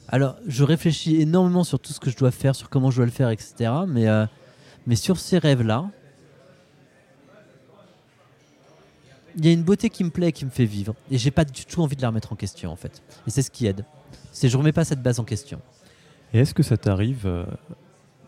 [0.09, 3.07] Alors, je réfléchis énormément sur tout ce que je dois faire, sur comment je dois
[3.07, 3.71] le faire, etc.
[3.89, 4.25] Mais, euh,
[4.87, 5.91] mais sur ces rêves-là,
[9.37, 10.95] il y a une beauté qui me plaît, et qui me fait vivre.
[11.11, 13.03] Et j'ai pas du tout envie de la remettre en question, en fait.
[13.27, 13.85] Et c'est ce qui aide.
[14.33, 15.61] C'est je remets pas cette base en question.
[16.33, 17.45] Et est-ce que ça t'arrive euh,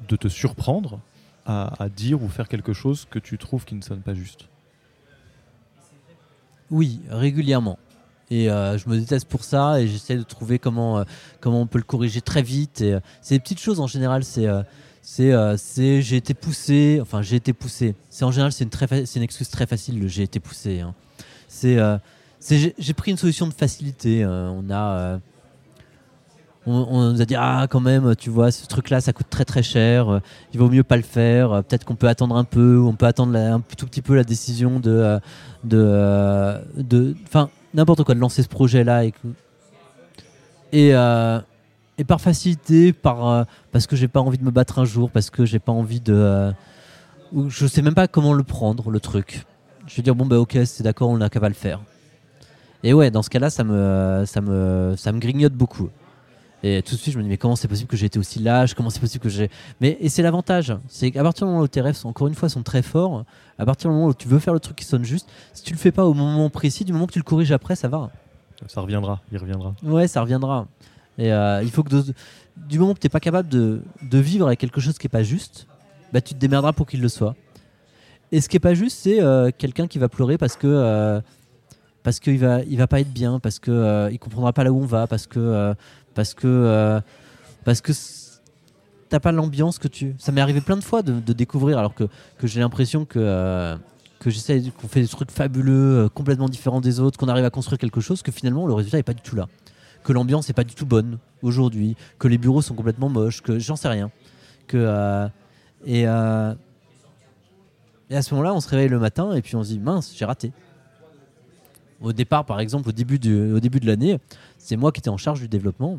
[0.08, 1.00] de te surprendre
[1.46, 4.48] à, à dire ou faire quelque chose que tu trouves qui ne sonne pas juste?
[6.70, 7.78] Oui, régulièrement.
[8.30, 11.04] Et euh, je me déteste pour ça et j'essaie de trouver comment, euh,
[11.40, 12.80] comment on peut le corriger très vite.
[12.82, 14.22] Et, euh, c'est des petites choses en général.
[14.24, 14.46] C'est
[15.02, 16.98] c'est j'ai été poussé.
[17.00, 17.94] Enfin, j'ai été poussé.
[18.10, 19.98] C'est en général c'est une très c'est une excuse très facile.
[20.00, 20.80] Le j'ai été poussé.
[20.80, 20.94] hein.
[21.48, 21.78] C'est
[22.50, 24.26] j'ai- pris une solution de facilité.
[24.26, 25.18] on a
[26.66, 29.46] on, nous a dit ah quand même tu vois ce truc là ça coûte très
[29.46, 30.20] très cher
[30.52, 33.38] il vaut mieux pas le faire peut-être qu'on peut attendre un peu on peut attendre
[33.38, 35.18] un tout petit peu la décision de
[35.64, 41.40] de de enfin n'importe quoi de lancer ce projet là et euh,
[42.06, 45.44] par facilité euh, parce que j'ai pas envie de me battre un jour parce que
[45.44, 46.52] j'ai pas envie de euh,
[47.48, 49.44] je sais même pas comment le prendre le truc.
[49.86, 51.80] Je vais dire bon bah ok c'est d'accord on n'a qu'à le faire.
[52.82, 55.90] Et ouais dans ce cas là ça me ça me ça me grignote beaucoup
[56.62, 58.40] et tout de suite, je me dis, mais comment c'est possible que j'ai été aussi
[58.40, 58.74] lâche?
[58.74, 59.48] Comment c'est possible que j'ai.
[59.80, 60.74] Mais, et c'est l'avantage.
[60.88, 63.24] C'est qu'à partir du moment où tes rêves, sont, encore une fois, sont très forts,
[63.58, 65.72] à partir du moment où tu veux faire le truc qui sonne juste, si tu
[65.72, 68.10] le fais pas au moment précis, du moment que tu le corriges après, ça va.
[68.66, 69.74] Ça reviendra, il reviendra.
[69.84, 70.66] Ouais, ça reviendra.
[71.16, 72.14] Et euh, il faut que de-
[72.56, 75.10] du moment que tu n'es pas capable de, de vivre avec quelque chose qui est
[75.10, 75.66] pas juste,
[76.12, 77.36] bah, tu te démerderas pour qu'il le soit.
[78.32, 81.20] Et ce qui est pas juste, c'est euh, quelqu'un qui va pleurer parce que euh,
[82.02, 84.72] parce qu'il va il va pas être bien, parce que euh, il comprendra pas là
[84.72, 85.74] où on va, parce que euh,
[86.18, 87.00] parce que euh,
[87.64, 87.92] parce que
[89.08, 90.16] t'as pas l'ambiance que tu.
[90.18, 93.76] Ça m'est arrivé plein de fois de, découvrir alors que, que j'ai l'impression que euh,
[94.18, 97.50] que j'essaie qu'on fait des trucs fabuleux, euh, complètement différents des autres, qu'on arrive à
[97.50, 99.46] construire quelque chose, que finalement le résultat est pas du tout là
[100.02, 103.60] que l'ambiance n'est pas du tout bonne aujourd'hui, que les bureaux sont complètement moches, que
[103.60, 104.10] j'en sais rien.
[104.66, 105.28] Que, euh,
[105.84, 109.78] et, et à ce moment-là, on se réveille le matin et puis on se dit
[109.78, 110.52] mince, j'ai raté.
[112.00, 114.18] Au départ, par exemple, au début, du, au début de l'année,
[114.68, 115.98] c'est moi qui étais en charge du développement.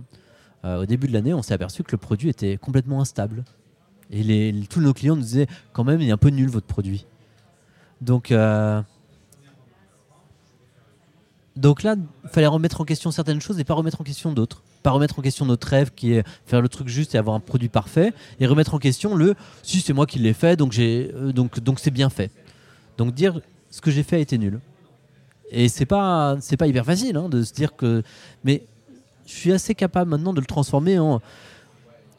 [0.64, 3.44] Euh, au début de l'année, on s'est aperçu que le produit était complètement instable.
[4.12, 7.08] Et tous nos clients nous disaient quand même, il est un peu nul votre produit.
[8.00, 8.80] Donc, euh,
[11.56, 14.62] donc là, il fallait remettre en question certaines choses et pas remettre en question d'autres.
[14.84, 17.40] Pas remettre en question notre rêve qui est faire le truc juste et avoir un
[17.40, 21.32] produit parfait, et remettre en question le si c'est moi qui l'ai fait, donc euh,
[21.34, 22.32] donc c'est bien fait.
[23.00, 24.60] Donc dire ce que j'ai fait a été nul.
[25.52, 28.04] Et c'est pas c'est pas hyper facile hein, de se dire que,
[28.44, 28.64] mais
[29.26, 31.22] je suis assez capable maintenant de le transformer en.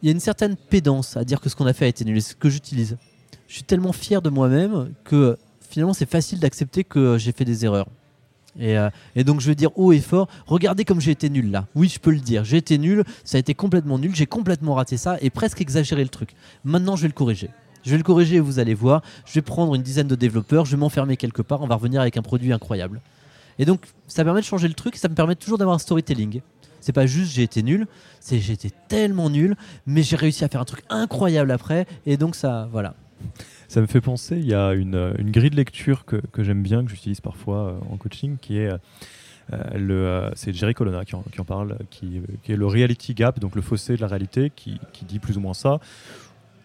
[0.03, 2.05] Il y a une certaine pédance à dire que ce qu'on a fait a été
[2.05, 2.97] nul, et ce que j'utilise.
[3.49, 5.37] Je suis tellement fier de moi-même que
[5.69, 7.89] finalement c'est facile d'accepter que j'ai fait des erreurs.
[8.61, 11.67] Euh, et, donc je veux dire haut et fort, regardez comme j'ai été nul là.
[11.75, 14.75] Oui, je peux le dire, j'ai été nul, ça a été complètement nul, j'ai complètement
[14.75, 16.35] raté ça et presque exagéré le truc.
[16.65, 17.51] Maintenant, je vais le corriger.
[17.85, 20.65] Je vais le corriger et vous allez voir, je vais prendre une dizaine de développeurs,
[20.65, 23.01] je vais m'enfermer quelque part, on va revenir avec un produit incroyable.
[23.61, 26.41] Et donc ça permet de changer le truc, ça me permet toujours d'avoir un storytelling.
[26.81, 27.87] C'est pas juste j'ai été nul,
[28.19, 29.55] c'est j'ai été tellement nul,
[29.87, 32.95] mais j'ai réussi à faire un truc incroyable après et donc ça voilà.
[33.69, 36.83] Ça me fait penser, il y a une, euh, grille de lecture que, j'aime bien,
[36.83, 38.71] que j'utilise parfois euh, en coaching, qui est
[39.53, 43.97] euh, c'est Jerry Colonna qui en, parle, qui, est le reality gap, donc le fossé
[43.97, 45.81] de la réalité, qui, dit plus ou moins ça.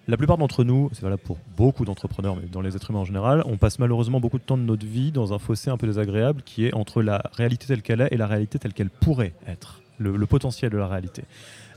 [0.08, 3.06] La plupart d'entre nous, c'est valable pour beaucoup d'entrepreneurs, mais dans les êtres humains en
[3.06, 5.88] général, on passe malheureusement beaucoup de temps de notre vie dans un fossé un peu
[5.88, 9.34] désagréable qui est entre la réalité telle qu'elle est et la réalité telle qu'elle pourrait
[9.48, 11.24] être, le potentiel de la réalité.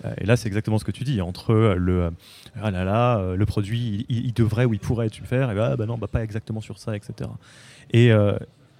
[0.04, 2.10] Euh, et là, c'est exactement ce que tu dis entre euh, le euh,
[2.60, 5.86] ah là là, le produit, il, devrait ou il pourrait tu faire, et bah, bah
[5.86, 7.30] non, bah, pas exactement sur ça, etc.
[7.92, 8.10] Et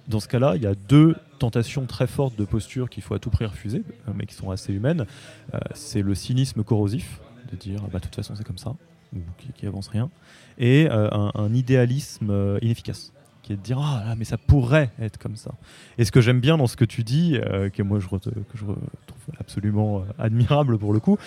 [0.07, 3.19] dans ce cas-là, il y a deux tentations très fortes de posture qu'il faut à
[3.19, 3.83] tout prix refuser,
[4.15, 5.05] mais qui sont assez humaines.
[5.73, 8.75] c'est le cynisme corrosif, de dire bah, de toute façon c'est comme ça,
[9.15, 9.19] ou
[9.55, 10.09] qui, avance rien,
[10.57, 13.11] et un, idéalisme inefficace
[13.49, 15.51] qui est de dire ah mais ça pourrait être comme ça.
[15.97, 18.75] Et ce que j'aime bien dans ce que tu dis, euh, que moi je, trouve
[19.39, 21.17] absolument euh, admirable pour le coup,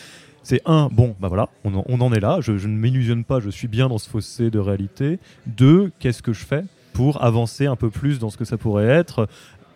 [0.45, 3.67] c'est un bon bah voilà on en, est là, je, ne m'illusionne pas, je suis
[3.67, 5.19] bien dans ce fossé de réalité.
[5.47, 8.87] Deux qu'est-ce que je fais pour avancer un peu plus dans ce que ça pourrait
[8.87, 9.29] être?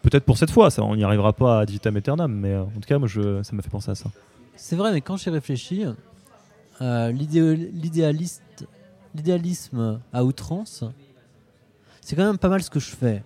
[0.03, 2.67] Peut-être pour cette fois, ça, on n'y arrivera pas à vitam aeternam, mais euh, en
[2.67, 4.13] tout cas, moi, ça m'a fait penser à ça.
[4.55, 5.33] C'est vrai, mais quand j'ai
[6.81, 8.43] réfléchi,
[9.15, 10.85] l'idéalisme à outrance,
[12.01, 13.23] c'est quand même pas mal ce que je fais.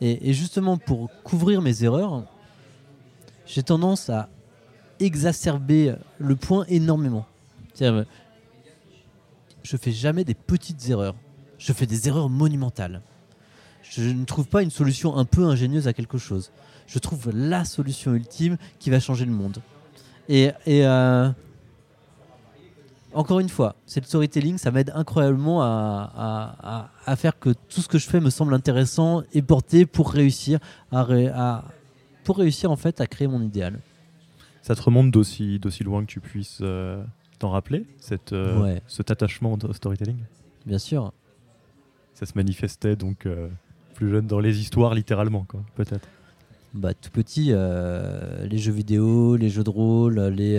[0.00, 2.24] Et, justement, pour couvrir mes erreurs,
[3.46, 4.28] j'ai tendance à
[5.00, 7.26] exacerber le point énormément.
[7.80, 11.14] Je fais jamais des petites erreurs.
[11.58, 13.00] Je fais des erreurs monumentales.
[13.82, 16.50] Je ne trouve pas une solution un peu ingénieuse à quelque chose.
[16.86, 19.62] Je trouve la solution ultime qui va changer le monde.
[20.28, 21.30] Et, et, euh,
[23.14, 27.98] encore une fois, c'est le storytelling, ça m'aide incroyablement à, faire que tout ce que
[27.98, 30.58] je fais me semble intéressant et porté pour réussir
[30.90, 31.64] à,
[32.24, 33.78] pour réussir en fait à créer mon idéal.
[34.62, 37.02] Ça te remonte d'aussi loin que tu puisses euh,
[37.38, 40.16] t'en rappeler, cette, euh, cet attachement au storytelling?
[40.66, 41.12] Bien sûr.
[42.14, 43.48] Ça se manifestait donc euh,
[43.94, 46.08] plus jeune dans les histoires littéralement, peut-être.
[46.72, 50.58] Bah, tout petit, les jeux vidéo, les jeux de rôle, les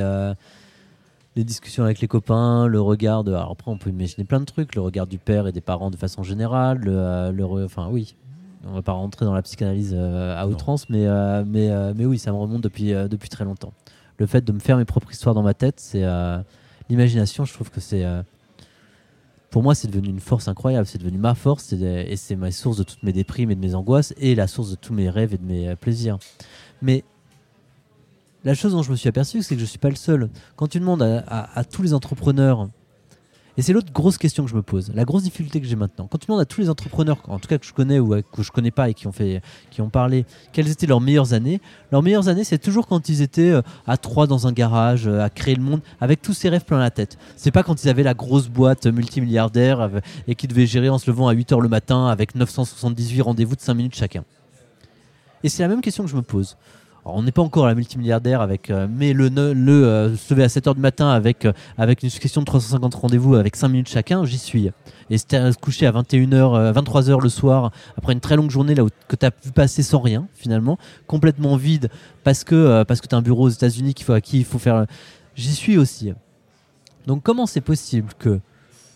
[1.35, 3.33] les discussions avec les copains, le regard de.
[3.33, 5.91] Alors après, on peut imaginer plein de trucs, le regard du père et des parents
[5.91, 8.15] de façon générale, le, euh, enfin oui,
[8.65, 12.17] on va pas rentrer dans la psychanalyse euh, à outrance, mais, euh, mais, mais oui,
[12.17, 13.73] ça me remonte depuis, depuis très longtemps.
[14.17, 16.05] Le fait de me faire mes propres histoires dans ma tête, c'est
[16.89, 18.05] l'imagination, je trouve que c'est.
[19.49, 22.77] pour moi, c'est devenu une force incroyable, c'est devenu ma force, et c'est ma source
[22.77, 25.33] de toutes mes déprimes et de mes angoisses, et la source de tous mes rêves
[25.33, 26.17] et de mes plaisirs.
[26.81, 27.03] Mais
[28.45, 30.29] la chose dont je me suis aperçu, c'est que je ne suis pas le seul.
[30.55, 32.67] Quand tu demandes à, tous les entrepreneurs,
[33.57, 36.07] et c'est l'autre grosse question que je me pose, la grosse difficulté que j'ai maintenant.
[36.07, 38.43] Quand tu demandes à tous les entrepreneurs, en tout cas que je connais ou que
[38.43, 41.59] je connais pas et qui ont fait, qui ont parlé, quelles étaient leurs meilleures années,
[41.91, 45.21] leurs meilleures années, c'est toujours quand ils étaient euh, à trois dans un garage, euh,
[45.21, 47.17] à créer le monde, avec tous ces rêves plein la tête.
[47.37, 50.97] C'est pas quand ils avaient la grosse boîte multimilliardaire euh, et qui devaient gérer en
[50.97, 54.25] se levant à 8 h le matin avec 978 rendez-vous de 5 minutes chacun.
[55.43, 56.57] Et c'est la même question que je me pose
[57.05, 60.47] on n'est pas encore à la multimilliardaire avec, euh, mais le, euh, se lever à
[60.47, 64.25] 7h du matin avec, euh, avec une succession de 350 rendez-vous avec 5 minutes chacun,
[64.25, 64.71] j'y suis.
[65.11, 68.89] Et se coucher à 21h, 23h le soir, après une très longue journée là où,
[69.07, 71.89] que tu as pu passer sans rien, finalement, complètement vide,
[72.23, 74.45] parce que, parce que tu as un bureau aux États-Unis qu'il faut, à qui il
[74.45, 74.87] faut faire.
[75.35, 76.11] J'y suis aussi.
[77.05, 78.39] Donc, comment c'est possible que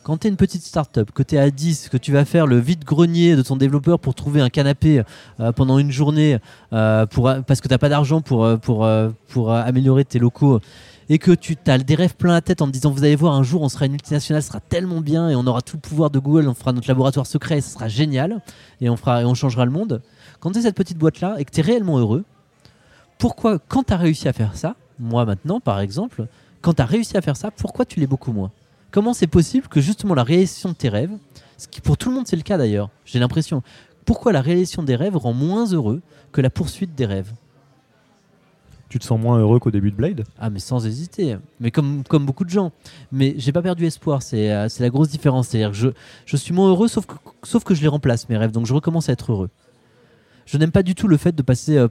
[0.10, 2.48] Quand tu es une petite start-up, que tu es à 10, que tu vas faire
[2.48, 5.04] le vide-grenier de ton développeur pour trouver un canapé
[5.40, 6.40] euh, pendant une journée
[6.74, 9.10] euh, parce que tu n'as pas d'argent pour, euh,
[9.64, 10.62] améliorer tes locaux
[11.10, 13.36] et que tu as des rêves plein la tête en te disant vous allez voir
[13.36, 15.82] un jour on sera une multinationale, ce sera tellement bien et on aura tout le
[15.82, 18.42] pouvoir de Google, on fera notre laboratoire secret et ce sera génial
[18.82, 20.02] et on, fera, et on changera le monde.
[20.40, 22.26] Quand tu es cette petite boîte là et que tu es réellement heureux,
[23.20, 26.26] pourquoi quand tu as réussi à faire ça, moi maintenant par exemple,
[26.64, 28.50] quand tu as réussi à faire ça, pourquoi tu l'es beaucoup moins?
[28.92, 31.12] Comment c'est possible que justement la réalisation de tes rêves,
[31.58, 33.62] ce qui pour tout le monde c'est le cas d'ailleurs, j'ai l'impression,
[34.06, 37.32] pourquoi la réalisation des rêves rend moins heureux que la poursuite des rêves?
[38.90, 40.24] Tu te sens moins heureux qu'au début de Blade?
[40.40, 41.38] Ah, mais sans hésiter.
[41.60, 42.72] Mais comme, comme beaucoup de gens.
[43.12, 44.24] Mais j'ai pas perdu espoir.
[44.24, 45.50] C'est euh, la grosse différence.
[45.50, 45.90] C'est-à-dire que je,
[46.26, 47.14] je suis moins heureux, sauf que,
[47.44, 48.50] sauf que je les remplace, mes rêves.
[48.52, 49.52] Donc je recommence à être heureux.
[50.48, 51.88] Je n'aime pas du tout le fait de passer euh,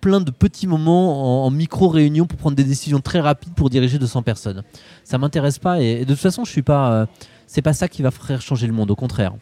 [0.00, 4.22] plein, de petits moments en, micro-réunion pour prendre des décisions très rapides pour diriger 200
[4.22, 4.62] personnes.
[5.04, 6.92] Ça m'intéresse pas et, de toute façon, je suis pas.
[6.92, 7.06] Euh,
[7.46, 9.32] c'est pas ça qui va faire changer le monde, au contraire.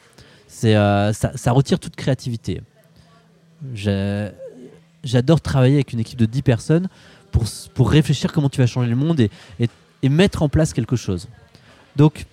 [0.49, 2.61] C'est euh, ça, retire toute créativité.
[5.05, 6.89] J'adore travailler avec une équipe de 10 personnes
[7.31, 9.31] pour, pour réfléchir comment tu vas changer le monde et,
[10.03, 11.29] et mettre en place quelque chose.
[11.97, 12.27] Donc,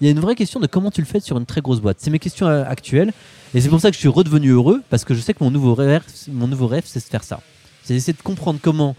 [0.00, 1.80] il y a une vraie question de comment tu le fais sur une très grosse
[1.80, 1.98] boîte.
[2.00, 3.12] C'est mes questions euh, actuelles.
[3.54, 5.50] Et c'est pour ça que je suis redevenu heureux, parce que je sais que mon
[5.50, 7.40] nouveau rêve, mon nouveau rêve c'est de faire ça.
[7.82, 8.94] C'est d'essayer de comprendre comment,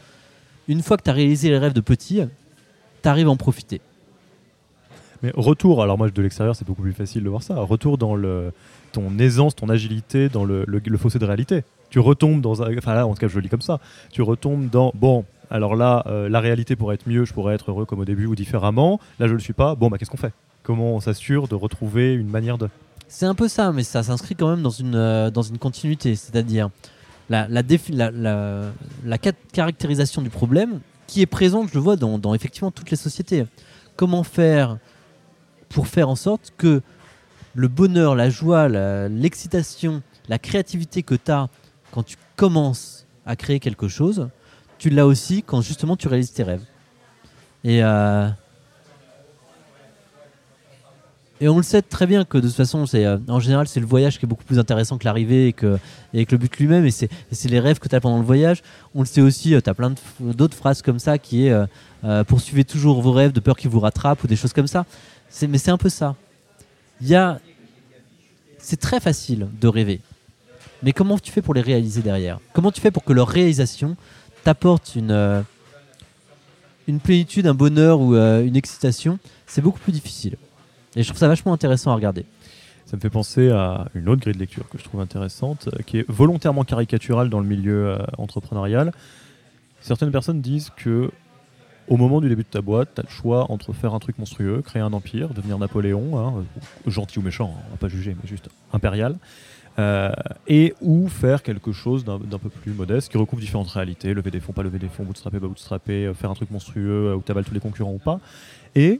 [0.67, 2.21] une fois que tu as réalisé les rêves de petit,
[3.01, 3.79] tu arrives à en profiter.
[5.23, 8.15] Mais retour, alors moi de l'extérieur c'est beaucoup plus facile de voir ça, retour dans
[8.15, 8.51] le,
[8.91, 10.65] ton aisance, ton agilité, dans le,
[10.97, 11.63] fossé de réalité.
[11.89, 12.61] Tu retombes dans.
[12.61, 13.79] Enfin là, en tout cas, je le lis comme ça.
[14.11, 14.91] Tu retombes dans.
[14.95, 18.05] Bon, alors là, euh, la réalité pourrait être mieux, je pourrais être heureux comme au
[18.05, 18.99] début ou différemment.
[19.19, 19.75] Là, je ne le suis pas.
[19.75, 20.33] Bon, bah qu'est-ce qu'on fait?
[20.63, 22.69] Comment on s'assure de retrouver une manière de.
[23.07, 26.15] C'est un peu ça, mais ça s'inscrit quand même dans une, euh, dans une continuité.
[26.15, 26.69] C'est-à-dire
[27.29, 28.71] la, la, la,
[29.03, 32.97] la, caractérisation du problème qui est présente, je le vois, dans, dans effectivement toutes les
[32.97, 33.45] sociétés.
[33.95, 34.77] Comment faire
[35.69, 36.81] pour faire en sorte que
[37.53, 38.67] le bonheur, la joie,
[39.09, 41.49] l'excitation, la, créativité que tu as
[41.91, 44.29] quand tu commences à créer quelque chose,
[44.77, 46.63] tu l'as aussi quand justement tu réalises tes rêves.
[47.63, 48.29] Et, euh,
[51.43, 53.87] et on le sait très bien que de toute façon, euh, en général, c'est le
[53.87, 55.79] voyage qui est beaucoup plus intéressant que l'arrivée et que,
[56.13, 56.85] le but lui-même.
[56.85, 57.09] Et c'est
[57.45, 58.61] les rêves que tu as pendant le voyage.
[58.93, 61.51] On le sait aussi, euh, tu as plein d'autres phrases comme ça qui est
[62.03, 64.85] euh, poursuivez toujours vos rêves de peur qu'ils vous rattrapent ou des choses comme ça.
[65.49, 66.15] Mais c'est un peu ça.
[67.11, 67.39] A.
[68.59, 69.99] C'est très facile de rêver.
[70.83, 72.39] Mais comment tu fais pour les réaliser derrière?
[72.53, 73.97] Comment tu fais pour que leur réalisation
[74.43, 75.43] t'apporte une
[77.03, 79.17] plénitude, un bonheur ou une excitation?
[79.47, 80.37] C'est beaucoup plus difficile.
[80.95, 82.25] Et je trouve ça vachement intéressant à regarder.
[82.85, 85.81] Ça me fait penser à une autre grille de lecture que je trouve intéressante, euh,
[85.85, 88.91] qui est volontairement caricaturale dans le milieu euh, entrepreneurial.
[89.79, 91.09] Certaines personnes disent que
[91.87, 94.19] au moment du début de ta boîte, tu as le choix entre faire un truc
[94.19, 96.43] monstrueux, créer un empire, devenir Napoléon, hein,
[96.85, 99.15] euh, gentil ou méchant, on va pas juger, mais juste impérial,
[100.47, 104.39] et ou faire quelque chose d'un peu plus modeste qui recouvre différentes réalités, lever des
[104.41, 107.45] fonds, pas lever des fonds, bootstrapper, pas bootstrapper, faire un truc monstrueux où tu avales
[107.45, 108.19] tous les concurrents ou pas.
[108.75, 108.99] Et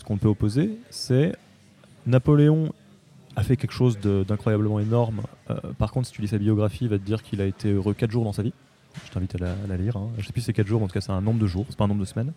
[0.00, 1.36] ce qu'on peut opposer, c'est
[2.06, 2.72] Napoléon
[3.36, 5.20] a fait quelque chose d'incroyablement énorme.
[5.50, 7.70] Euh, par contre, si tu lis sa biographie, il va te dire qu'il a été
[7.70, 8.54] heureux 4 jours dans sa vie.
[9.04, 9.98] Je t'invite à, la, lire.
[9.98, 10.08] Hein.
[10.16, 11.76] Je sais plus c'est 4 jours, en tout cas c'est un nombre de jours, c'est
[11.76, 12.32] pas un nombre de semaines.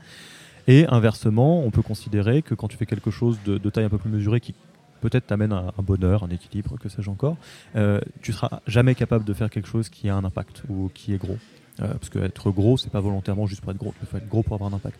[0.68, 3.98] Et inversement, on peut considérer que quand tu fais quelque chose de, taille un peu
[3.98, 4.54] plus mesurée qui
[5.00, 7.38] peut-être t'amène à un bonheur, un équilibre, que sais-je encore,
[7.78, 11.14] euh, tu seras jamais capable de faire quelque chose qui a un impact ou qui
[11.14, 11.38] est gros.
[11.80, 14.28] Euh, parce que être gros, c'est pas volontairement juste pour être gros, il faut être
[14.28, 15.00] gros pour avoir un impact.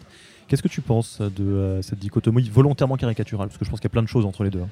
[0.54, 3.48] Qu'est-ce que tu penses de euh, cette dichotomie volontairement caricaturale?
[3.48, 4.62] Parce que je pense qu'il y a plein de choses entre les deux.
[4.62, 4.70] Hein.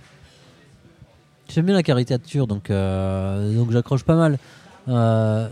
[1.50, 4.38] J'aime bien la caricature, donc, euh, donc j'accroche pas mal.
[4.88, 5.50] Euh,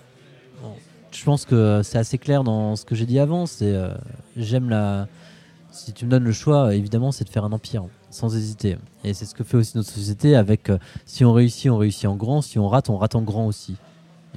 [1.11, 3.47] je pense que c'est assez clair dans ce que j'ai dit avant.
[3.47, 3.75] C'est
[4.37, 5.07] j'aime la.
[5.71, 8.77] Si tu me donnes le choix, évidemment, c'est de faire un empire, sans hésiter.
[9.03, 10.35] Et c'est ce que fait aussi notre société.
[10.35, 10.71] Avec
[11.07, 12.43] si on réussit, on réussit en grand.
[12.43, 13.77] Si on rate, on rate en grand aussi.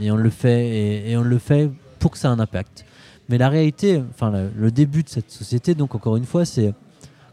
[0.00, 1.10] Et on le fait.
[1.10, 2.86] Et on le fait pour que ça ait un impact.
[3.28, 6.74] Mais la réalité, enfin le début de cette société, donc encore une fois, c'est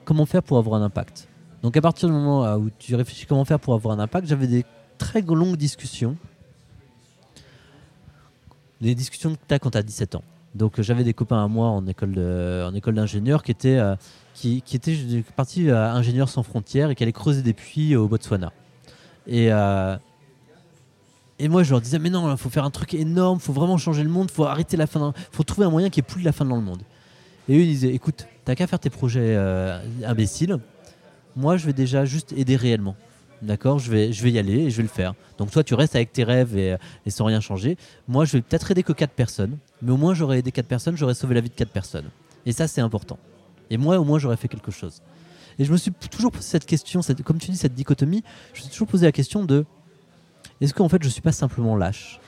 [0.06, 1.28] comment faire pour avoir un impact.
[1.64, 4.48] Donc à partir du moment où tu réfléchis comment faire pour avoir un impact, j'avais
[4.48, 4.66] des
[4.98, 6.16] très longues discussions.
[8.82, 10.24] Des discussions que tu as quand tu as 17 ans.
[10.56, 13.96] Donc j'avais des copains à moi en école d'ingénieur qui étaient euh,
[14.34, 14.64] qui,
[15.36, 18.52] partis à ingénieurs sans frontières et qui allaient creuser des puits au Botswana.
[19.28, 19.96] Et euh,
[21.40, 23.78] et moi, je leur disais, mais non, il faut faire un truc énorme, faut vraiment
[23.78, 26.26] changer le monde, faut arrêter la fin, faut trouver un moyen qui ait plus de
[26.26, 26.82] la fin dans le monde.
[27.48, 30.58] Et eux, ils disaient, écoute, t'as qu'à faire tes projets euh, imbéciles.
[31.36, 32.96] Moi, je vais déjà juste aider réellement.
[33.42, 33.80] D'accord?
[33.80, 35.14] Je vais, je vais y aller et je vais le faire.
[35.38, 36.76] Donc, toi, tu restes avec tes rêves et,
[37.06, 37.78] et sans rien changer.
[38.10, 40.98] Moi, je vais peut-être aider que 4 personnes, mais au moins, j'aurais aidé 4 personnes,
[40.98, 42.10] j'aurais sauvé la vie de 4 personnes.
[42.46, 43.18] Et ça, c'est important.
[43.70, 45.02] Et moi, au moins, j'aurais fait quelque chose.
[45.58, 48.24] Et je me suis toujours posé cette question, cette, comme tu dis, cette dichotomie,
[48.54, 49.66] je me suis toujours posé la question de
[50.62, 52.20] est-ce qu'en fait je suis pas simplement lâche?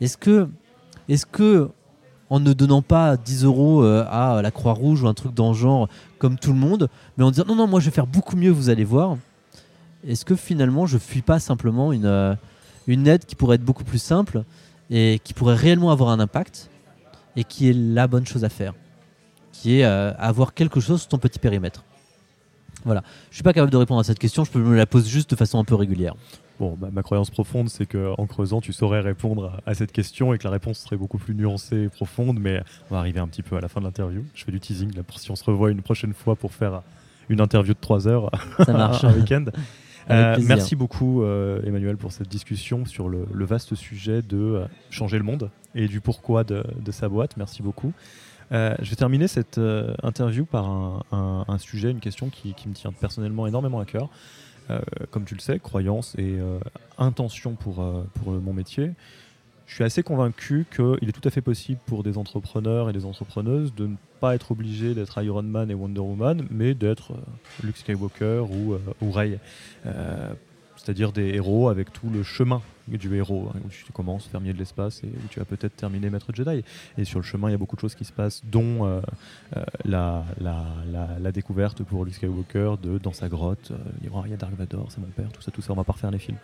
[0.00, 0.16] Est-ce
[1.26, 1.70] que,
[2.28, 5.54] en ne donnant pas 10 euros euh, à la Croix-Rouge ou un truc dans le
[5.54, 5.88] genre
[6.18, 8.50] comme tout le monde, mais en disant non, non, moi je vais faire beaucoup mieux,
[8.50, 9.16] vous allez voir,
[10.06, 12.34] est-ce que finalement je fuis pas simplement une, euh,
[12.86, 14.44] une aide qui pourrait être beaucoup plus simple
[14.90, 16.70] et qui pourrait réellement avoir un impact
[17.36, 18.74] et qui est la bonne chose à faire?
[19.52, 21.84] Qui est euh, avoir quelque chose sur ton petit périmètre?
[22.86, 23.02] Voilà.
[23.30, 25.28] Je suis pas capable de répondre à cette question, je peux me la poser juste
[25.30, 26.14] de façon un peu régulière.
[26.58, 30.38] Bon, bah, ma croyance profonde, c'est qu'en creusant, tu saurais répondre à, cette question et
[30.38, 33.42] que la réponse serait beaucoup plus nuancée et profonde, mais on va arriver un petit
[33.42, 34.24] peu à la fin de l'interview.
[34.34, 36.82] Je fais du teasing là pour si on se revoit une prochaine fois pour faire
[37.28, 38.30] une interview de 3 heures
[38.64, 39.04] Ça marche.
[39.04, 39.44] un week-end.
[40.08, 45.18] Euh, merci beaucoup euh, Emmanuel pour cette discussion sur le, vaste sujet de euh, changer
[45.18, 47.36] le monde et du pourquoi de, sa boîte.
[47.36, 47.92] Merci beaucoup.
[48.50, 49.60] Je vais terminer cette
[50.02, 54.08] interview par un, sujet, une question qui, me tient personnellement énormément à cœur.
[55.10, 56.36] comme tu le sais, croyance et
[56.98, 57.84] intention pour,
[58.14, 58.92] pour mon métier.
[59.66, 63.04] Je suis assez convaincu qu'il est tout à fait possible pour des entrepreneurs et des
[63.04, 67.64] entrepreneuses de ne pas être obligés d'être Iron Man et Wonder Woman, mais d'être euh,
[67.64, 69.12] Luke Skywalker ou, euh, ou.
[70.86, 74.52] Euh, c'est-à-dire des héros avec tout le chemin du héros, hein, où tu commences fermier
[74.52, 76.62] de l'espace et où tu vas peut-être terminer maître Jedi.
[76.96, 79.02] Et sur le chemin, il y a beaucoup de choses qui se passent, dont
[79.84, 80.64] la, la,
[81.20, 83.72] la, découverte pour Luke Skywalker de dans sa grotte,
[84.02, 85.94] il y a Dark Vador, c'est mon père, tout ça, tout ça, on va pas
[85.94, 86.38] refaire les films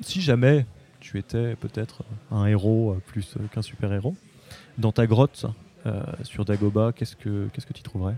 [0.00, 0.66] si jamais
[1.00, 4.16] tu étais peut-être un héros euh, plus qu'un super-héros,
[4.78, 5.46] dans ta grotte
[5.86, 8.16] euh, sur Dagoba, qu'est-ce que qu'est-ce que trouverais?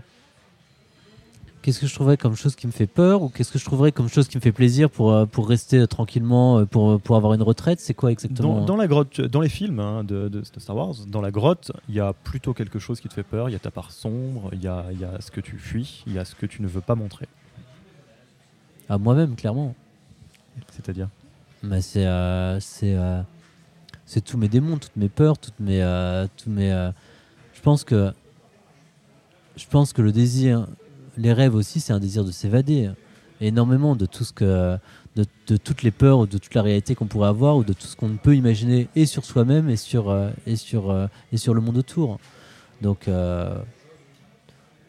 [1.67, 3.91] Qu'est-ce que je trouverais comme chose qui me fait peur ou qu'est-ce que je trouverais
[3.91, 7.41] comme chose qui me fait plaisir pour, euh, pour rester tranquillement, pour, pour avoir une
[7.41, 7.81] retraite?
[7.81, 8.63] C'est quoi exactement?
[8.63, 11.95] Dans, la grotte, dans les films hein, de, de, Star Wars, dans la grotte, il
[11.95, 13.49] y a plutôt quelque chose qui te fait peur.
[13.49, 16.05] Il y a ta part sombre, il y a, y a ce que tu fuis,
[16.07, 17.27] il y a ce que tu ne veux pas montrer.
[18.87, 19.75] À moi-même, clairement.
[20.71, 21.09] C'est-à-dire?
[21.63, 23.21] Bah, c'est euh, euh,
[24.05, 26.69] c'est tous mes démons, toutes mes peurs, toutes mes euh, tous mes.
[27.53, 28.13] je pense que
[29.57, 30.65] je pense que le désir,
[31.17, 32.89] les rêves aussi, c'est un désir de s'évader
[33.41, 34.77] énormément de tout ce que
[35.15, 37.87] de, toutes les peurs ou de toute la réalité qu'on pourrait avoir ou de tout
[37.87, 40.15] ce qu'on peut imaginer et sur soi-même et sur
[40.45, 42.19] et sur et sur le monde autour.
[42.81, 43.07] Donc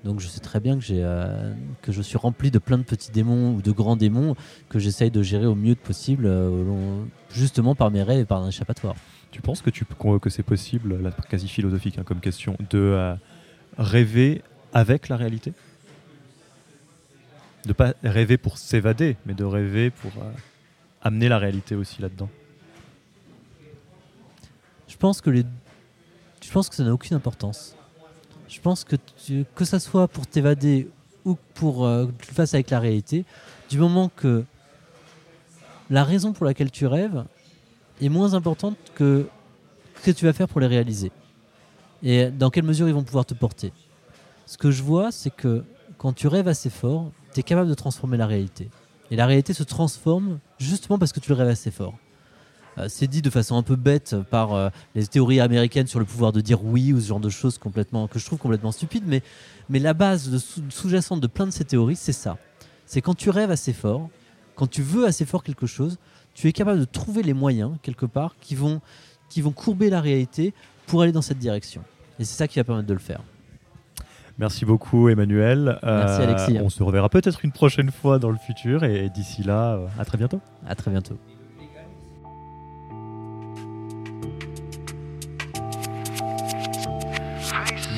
[0.05, 1.53] donc je sais très bien que, j'ai, euh,
[1.83, 4.37] que je suis rempli de plein de petits démons ou de grands démons
[4.69, 8.49] que j'essaye de gérer au mieux possible, euh, justement par mes rêves et par un
[8.49, 8.95] échappatoire.
[9.33, 13.15] Tu penses que, tu, que c'est possible, quasi philosophique hein, comme question, de euh,
[13.77, 15.53] rêver avec la réalité?
[17.69, 20.11] De pas rêver pour s'évader, mais de rêver pour
[21.03, 22.31] amener la réalité aussi là-dedans
[24.89, 25.45] Je pense que les...
[26.43, 27.77] Je pense que ça n'a aucune importance.
[28.49, 30.89] Je pense que tu, que ça soit pour t'évader
[31.27, 33.27] ou pour euh, que tu le fasses avec la réalité,
[33.69, 34.45] du moment que
[35.91, 37.23] la raison pour laquelle tu rêves
[38.01, 39.29] est moins importante que
[39.97, 41.13] ce que tu vas faire pour les réaliser.
[42.03, 43.75] Et dans quelle mesure ils vont pouvoir te porter.
[44.47, 45.67] Ce que je vois, c'est que
[45.99, 48.71] quand tu rêves assez fort, tu es capable de transformer la réalité.
[49.11, 51.95] Et la réalité se transforme justement parce que tu le rêves assez fort.
[52.79, 56.05] Euh, c'est dit de façon un peu bête par euh, les théories américaines sur le
[56.05, 59.05] pouvoir de dire oui ou ce genre de choses complètement que je trouve complètement stupides.
[59.07, 59.23] Mais,
[59.69, 62.39] mais la base sous-jacente de plein de ces théories, c'est ça.
[62.87, 64.09] C'est quand tu rêves assez fort,
[64.55, 65.99] quand tu veux assez fort quelque chose,
[66.35, 68.81] tu es capable de trouver les moyens quelque part qui vont,
[69.29, 70.55] qui vont courber la réalité
[70.87, 71.83] pour aller dans cette direction.
[72.19, 73.23] Et c'est ça qui va permettre de le faire.
[74.39, 75.79] Merci beaucoup Emmanuel.
[75.83, 76.59] Merci Alexis.
[76.63, 80.17] On se reverra peut-être une prochaine fois dans le futur et d'ici là, à très
[80.17, 80.41] bientôt.
[80.67, 81.19] À très bientôt.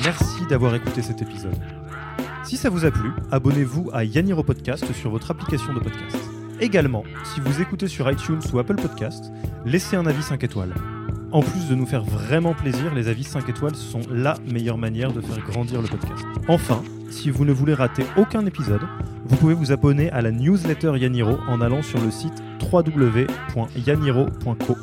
[0.03, 1.55] Merci d'avoir écouté cet épisode.
[2.43, 6.17] Si ça vous a plu, abonnez-vous à Yaniro Podcast sur votre application de podcast.
[6.59, 9.31] Également, si vous écoutez sur iTunes ou Apple Podcast,
[9.63, 10.73] laissez un avis 5 étoiles.
[11.31, 15.13] En plus de nous faire vraiment plaisir, les avis 5 étoiles sont la meilleure manière
[15.13, 16.25] de faire grandir le podcast.
[16.49, 18.81] Enfin, si vous ne voulez rater aucun épisode,
[19.25, 24.75] vous pouvez vous abonner à la newsletter Yaniro en allant sur le site www.yaniro.co.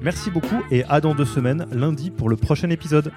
[0.00, 3.10] Merci beaucoup et à dans deux semaines, lundi, pour le prochain épisode.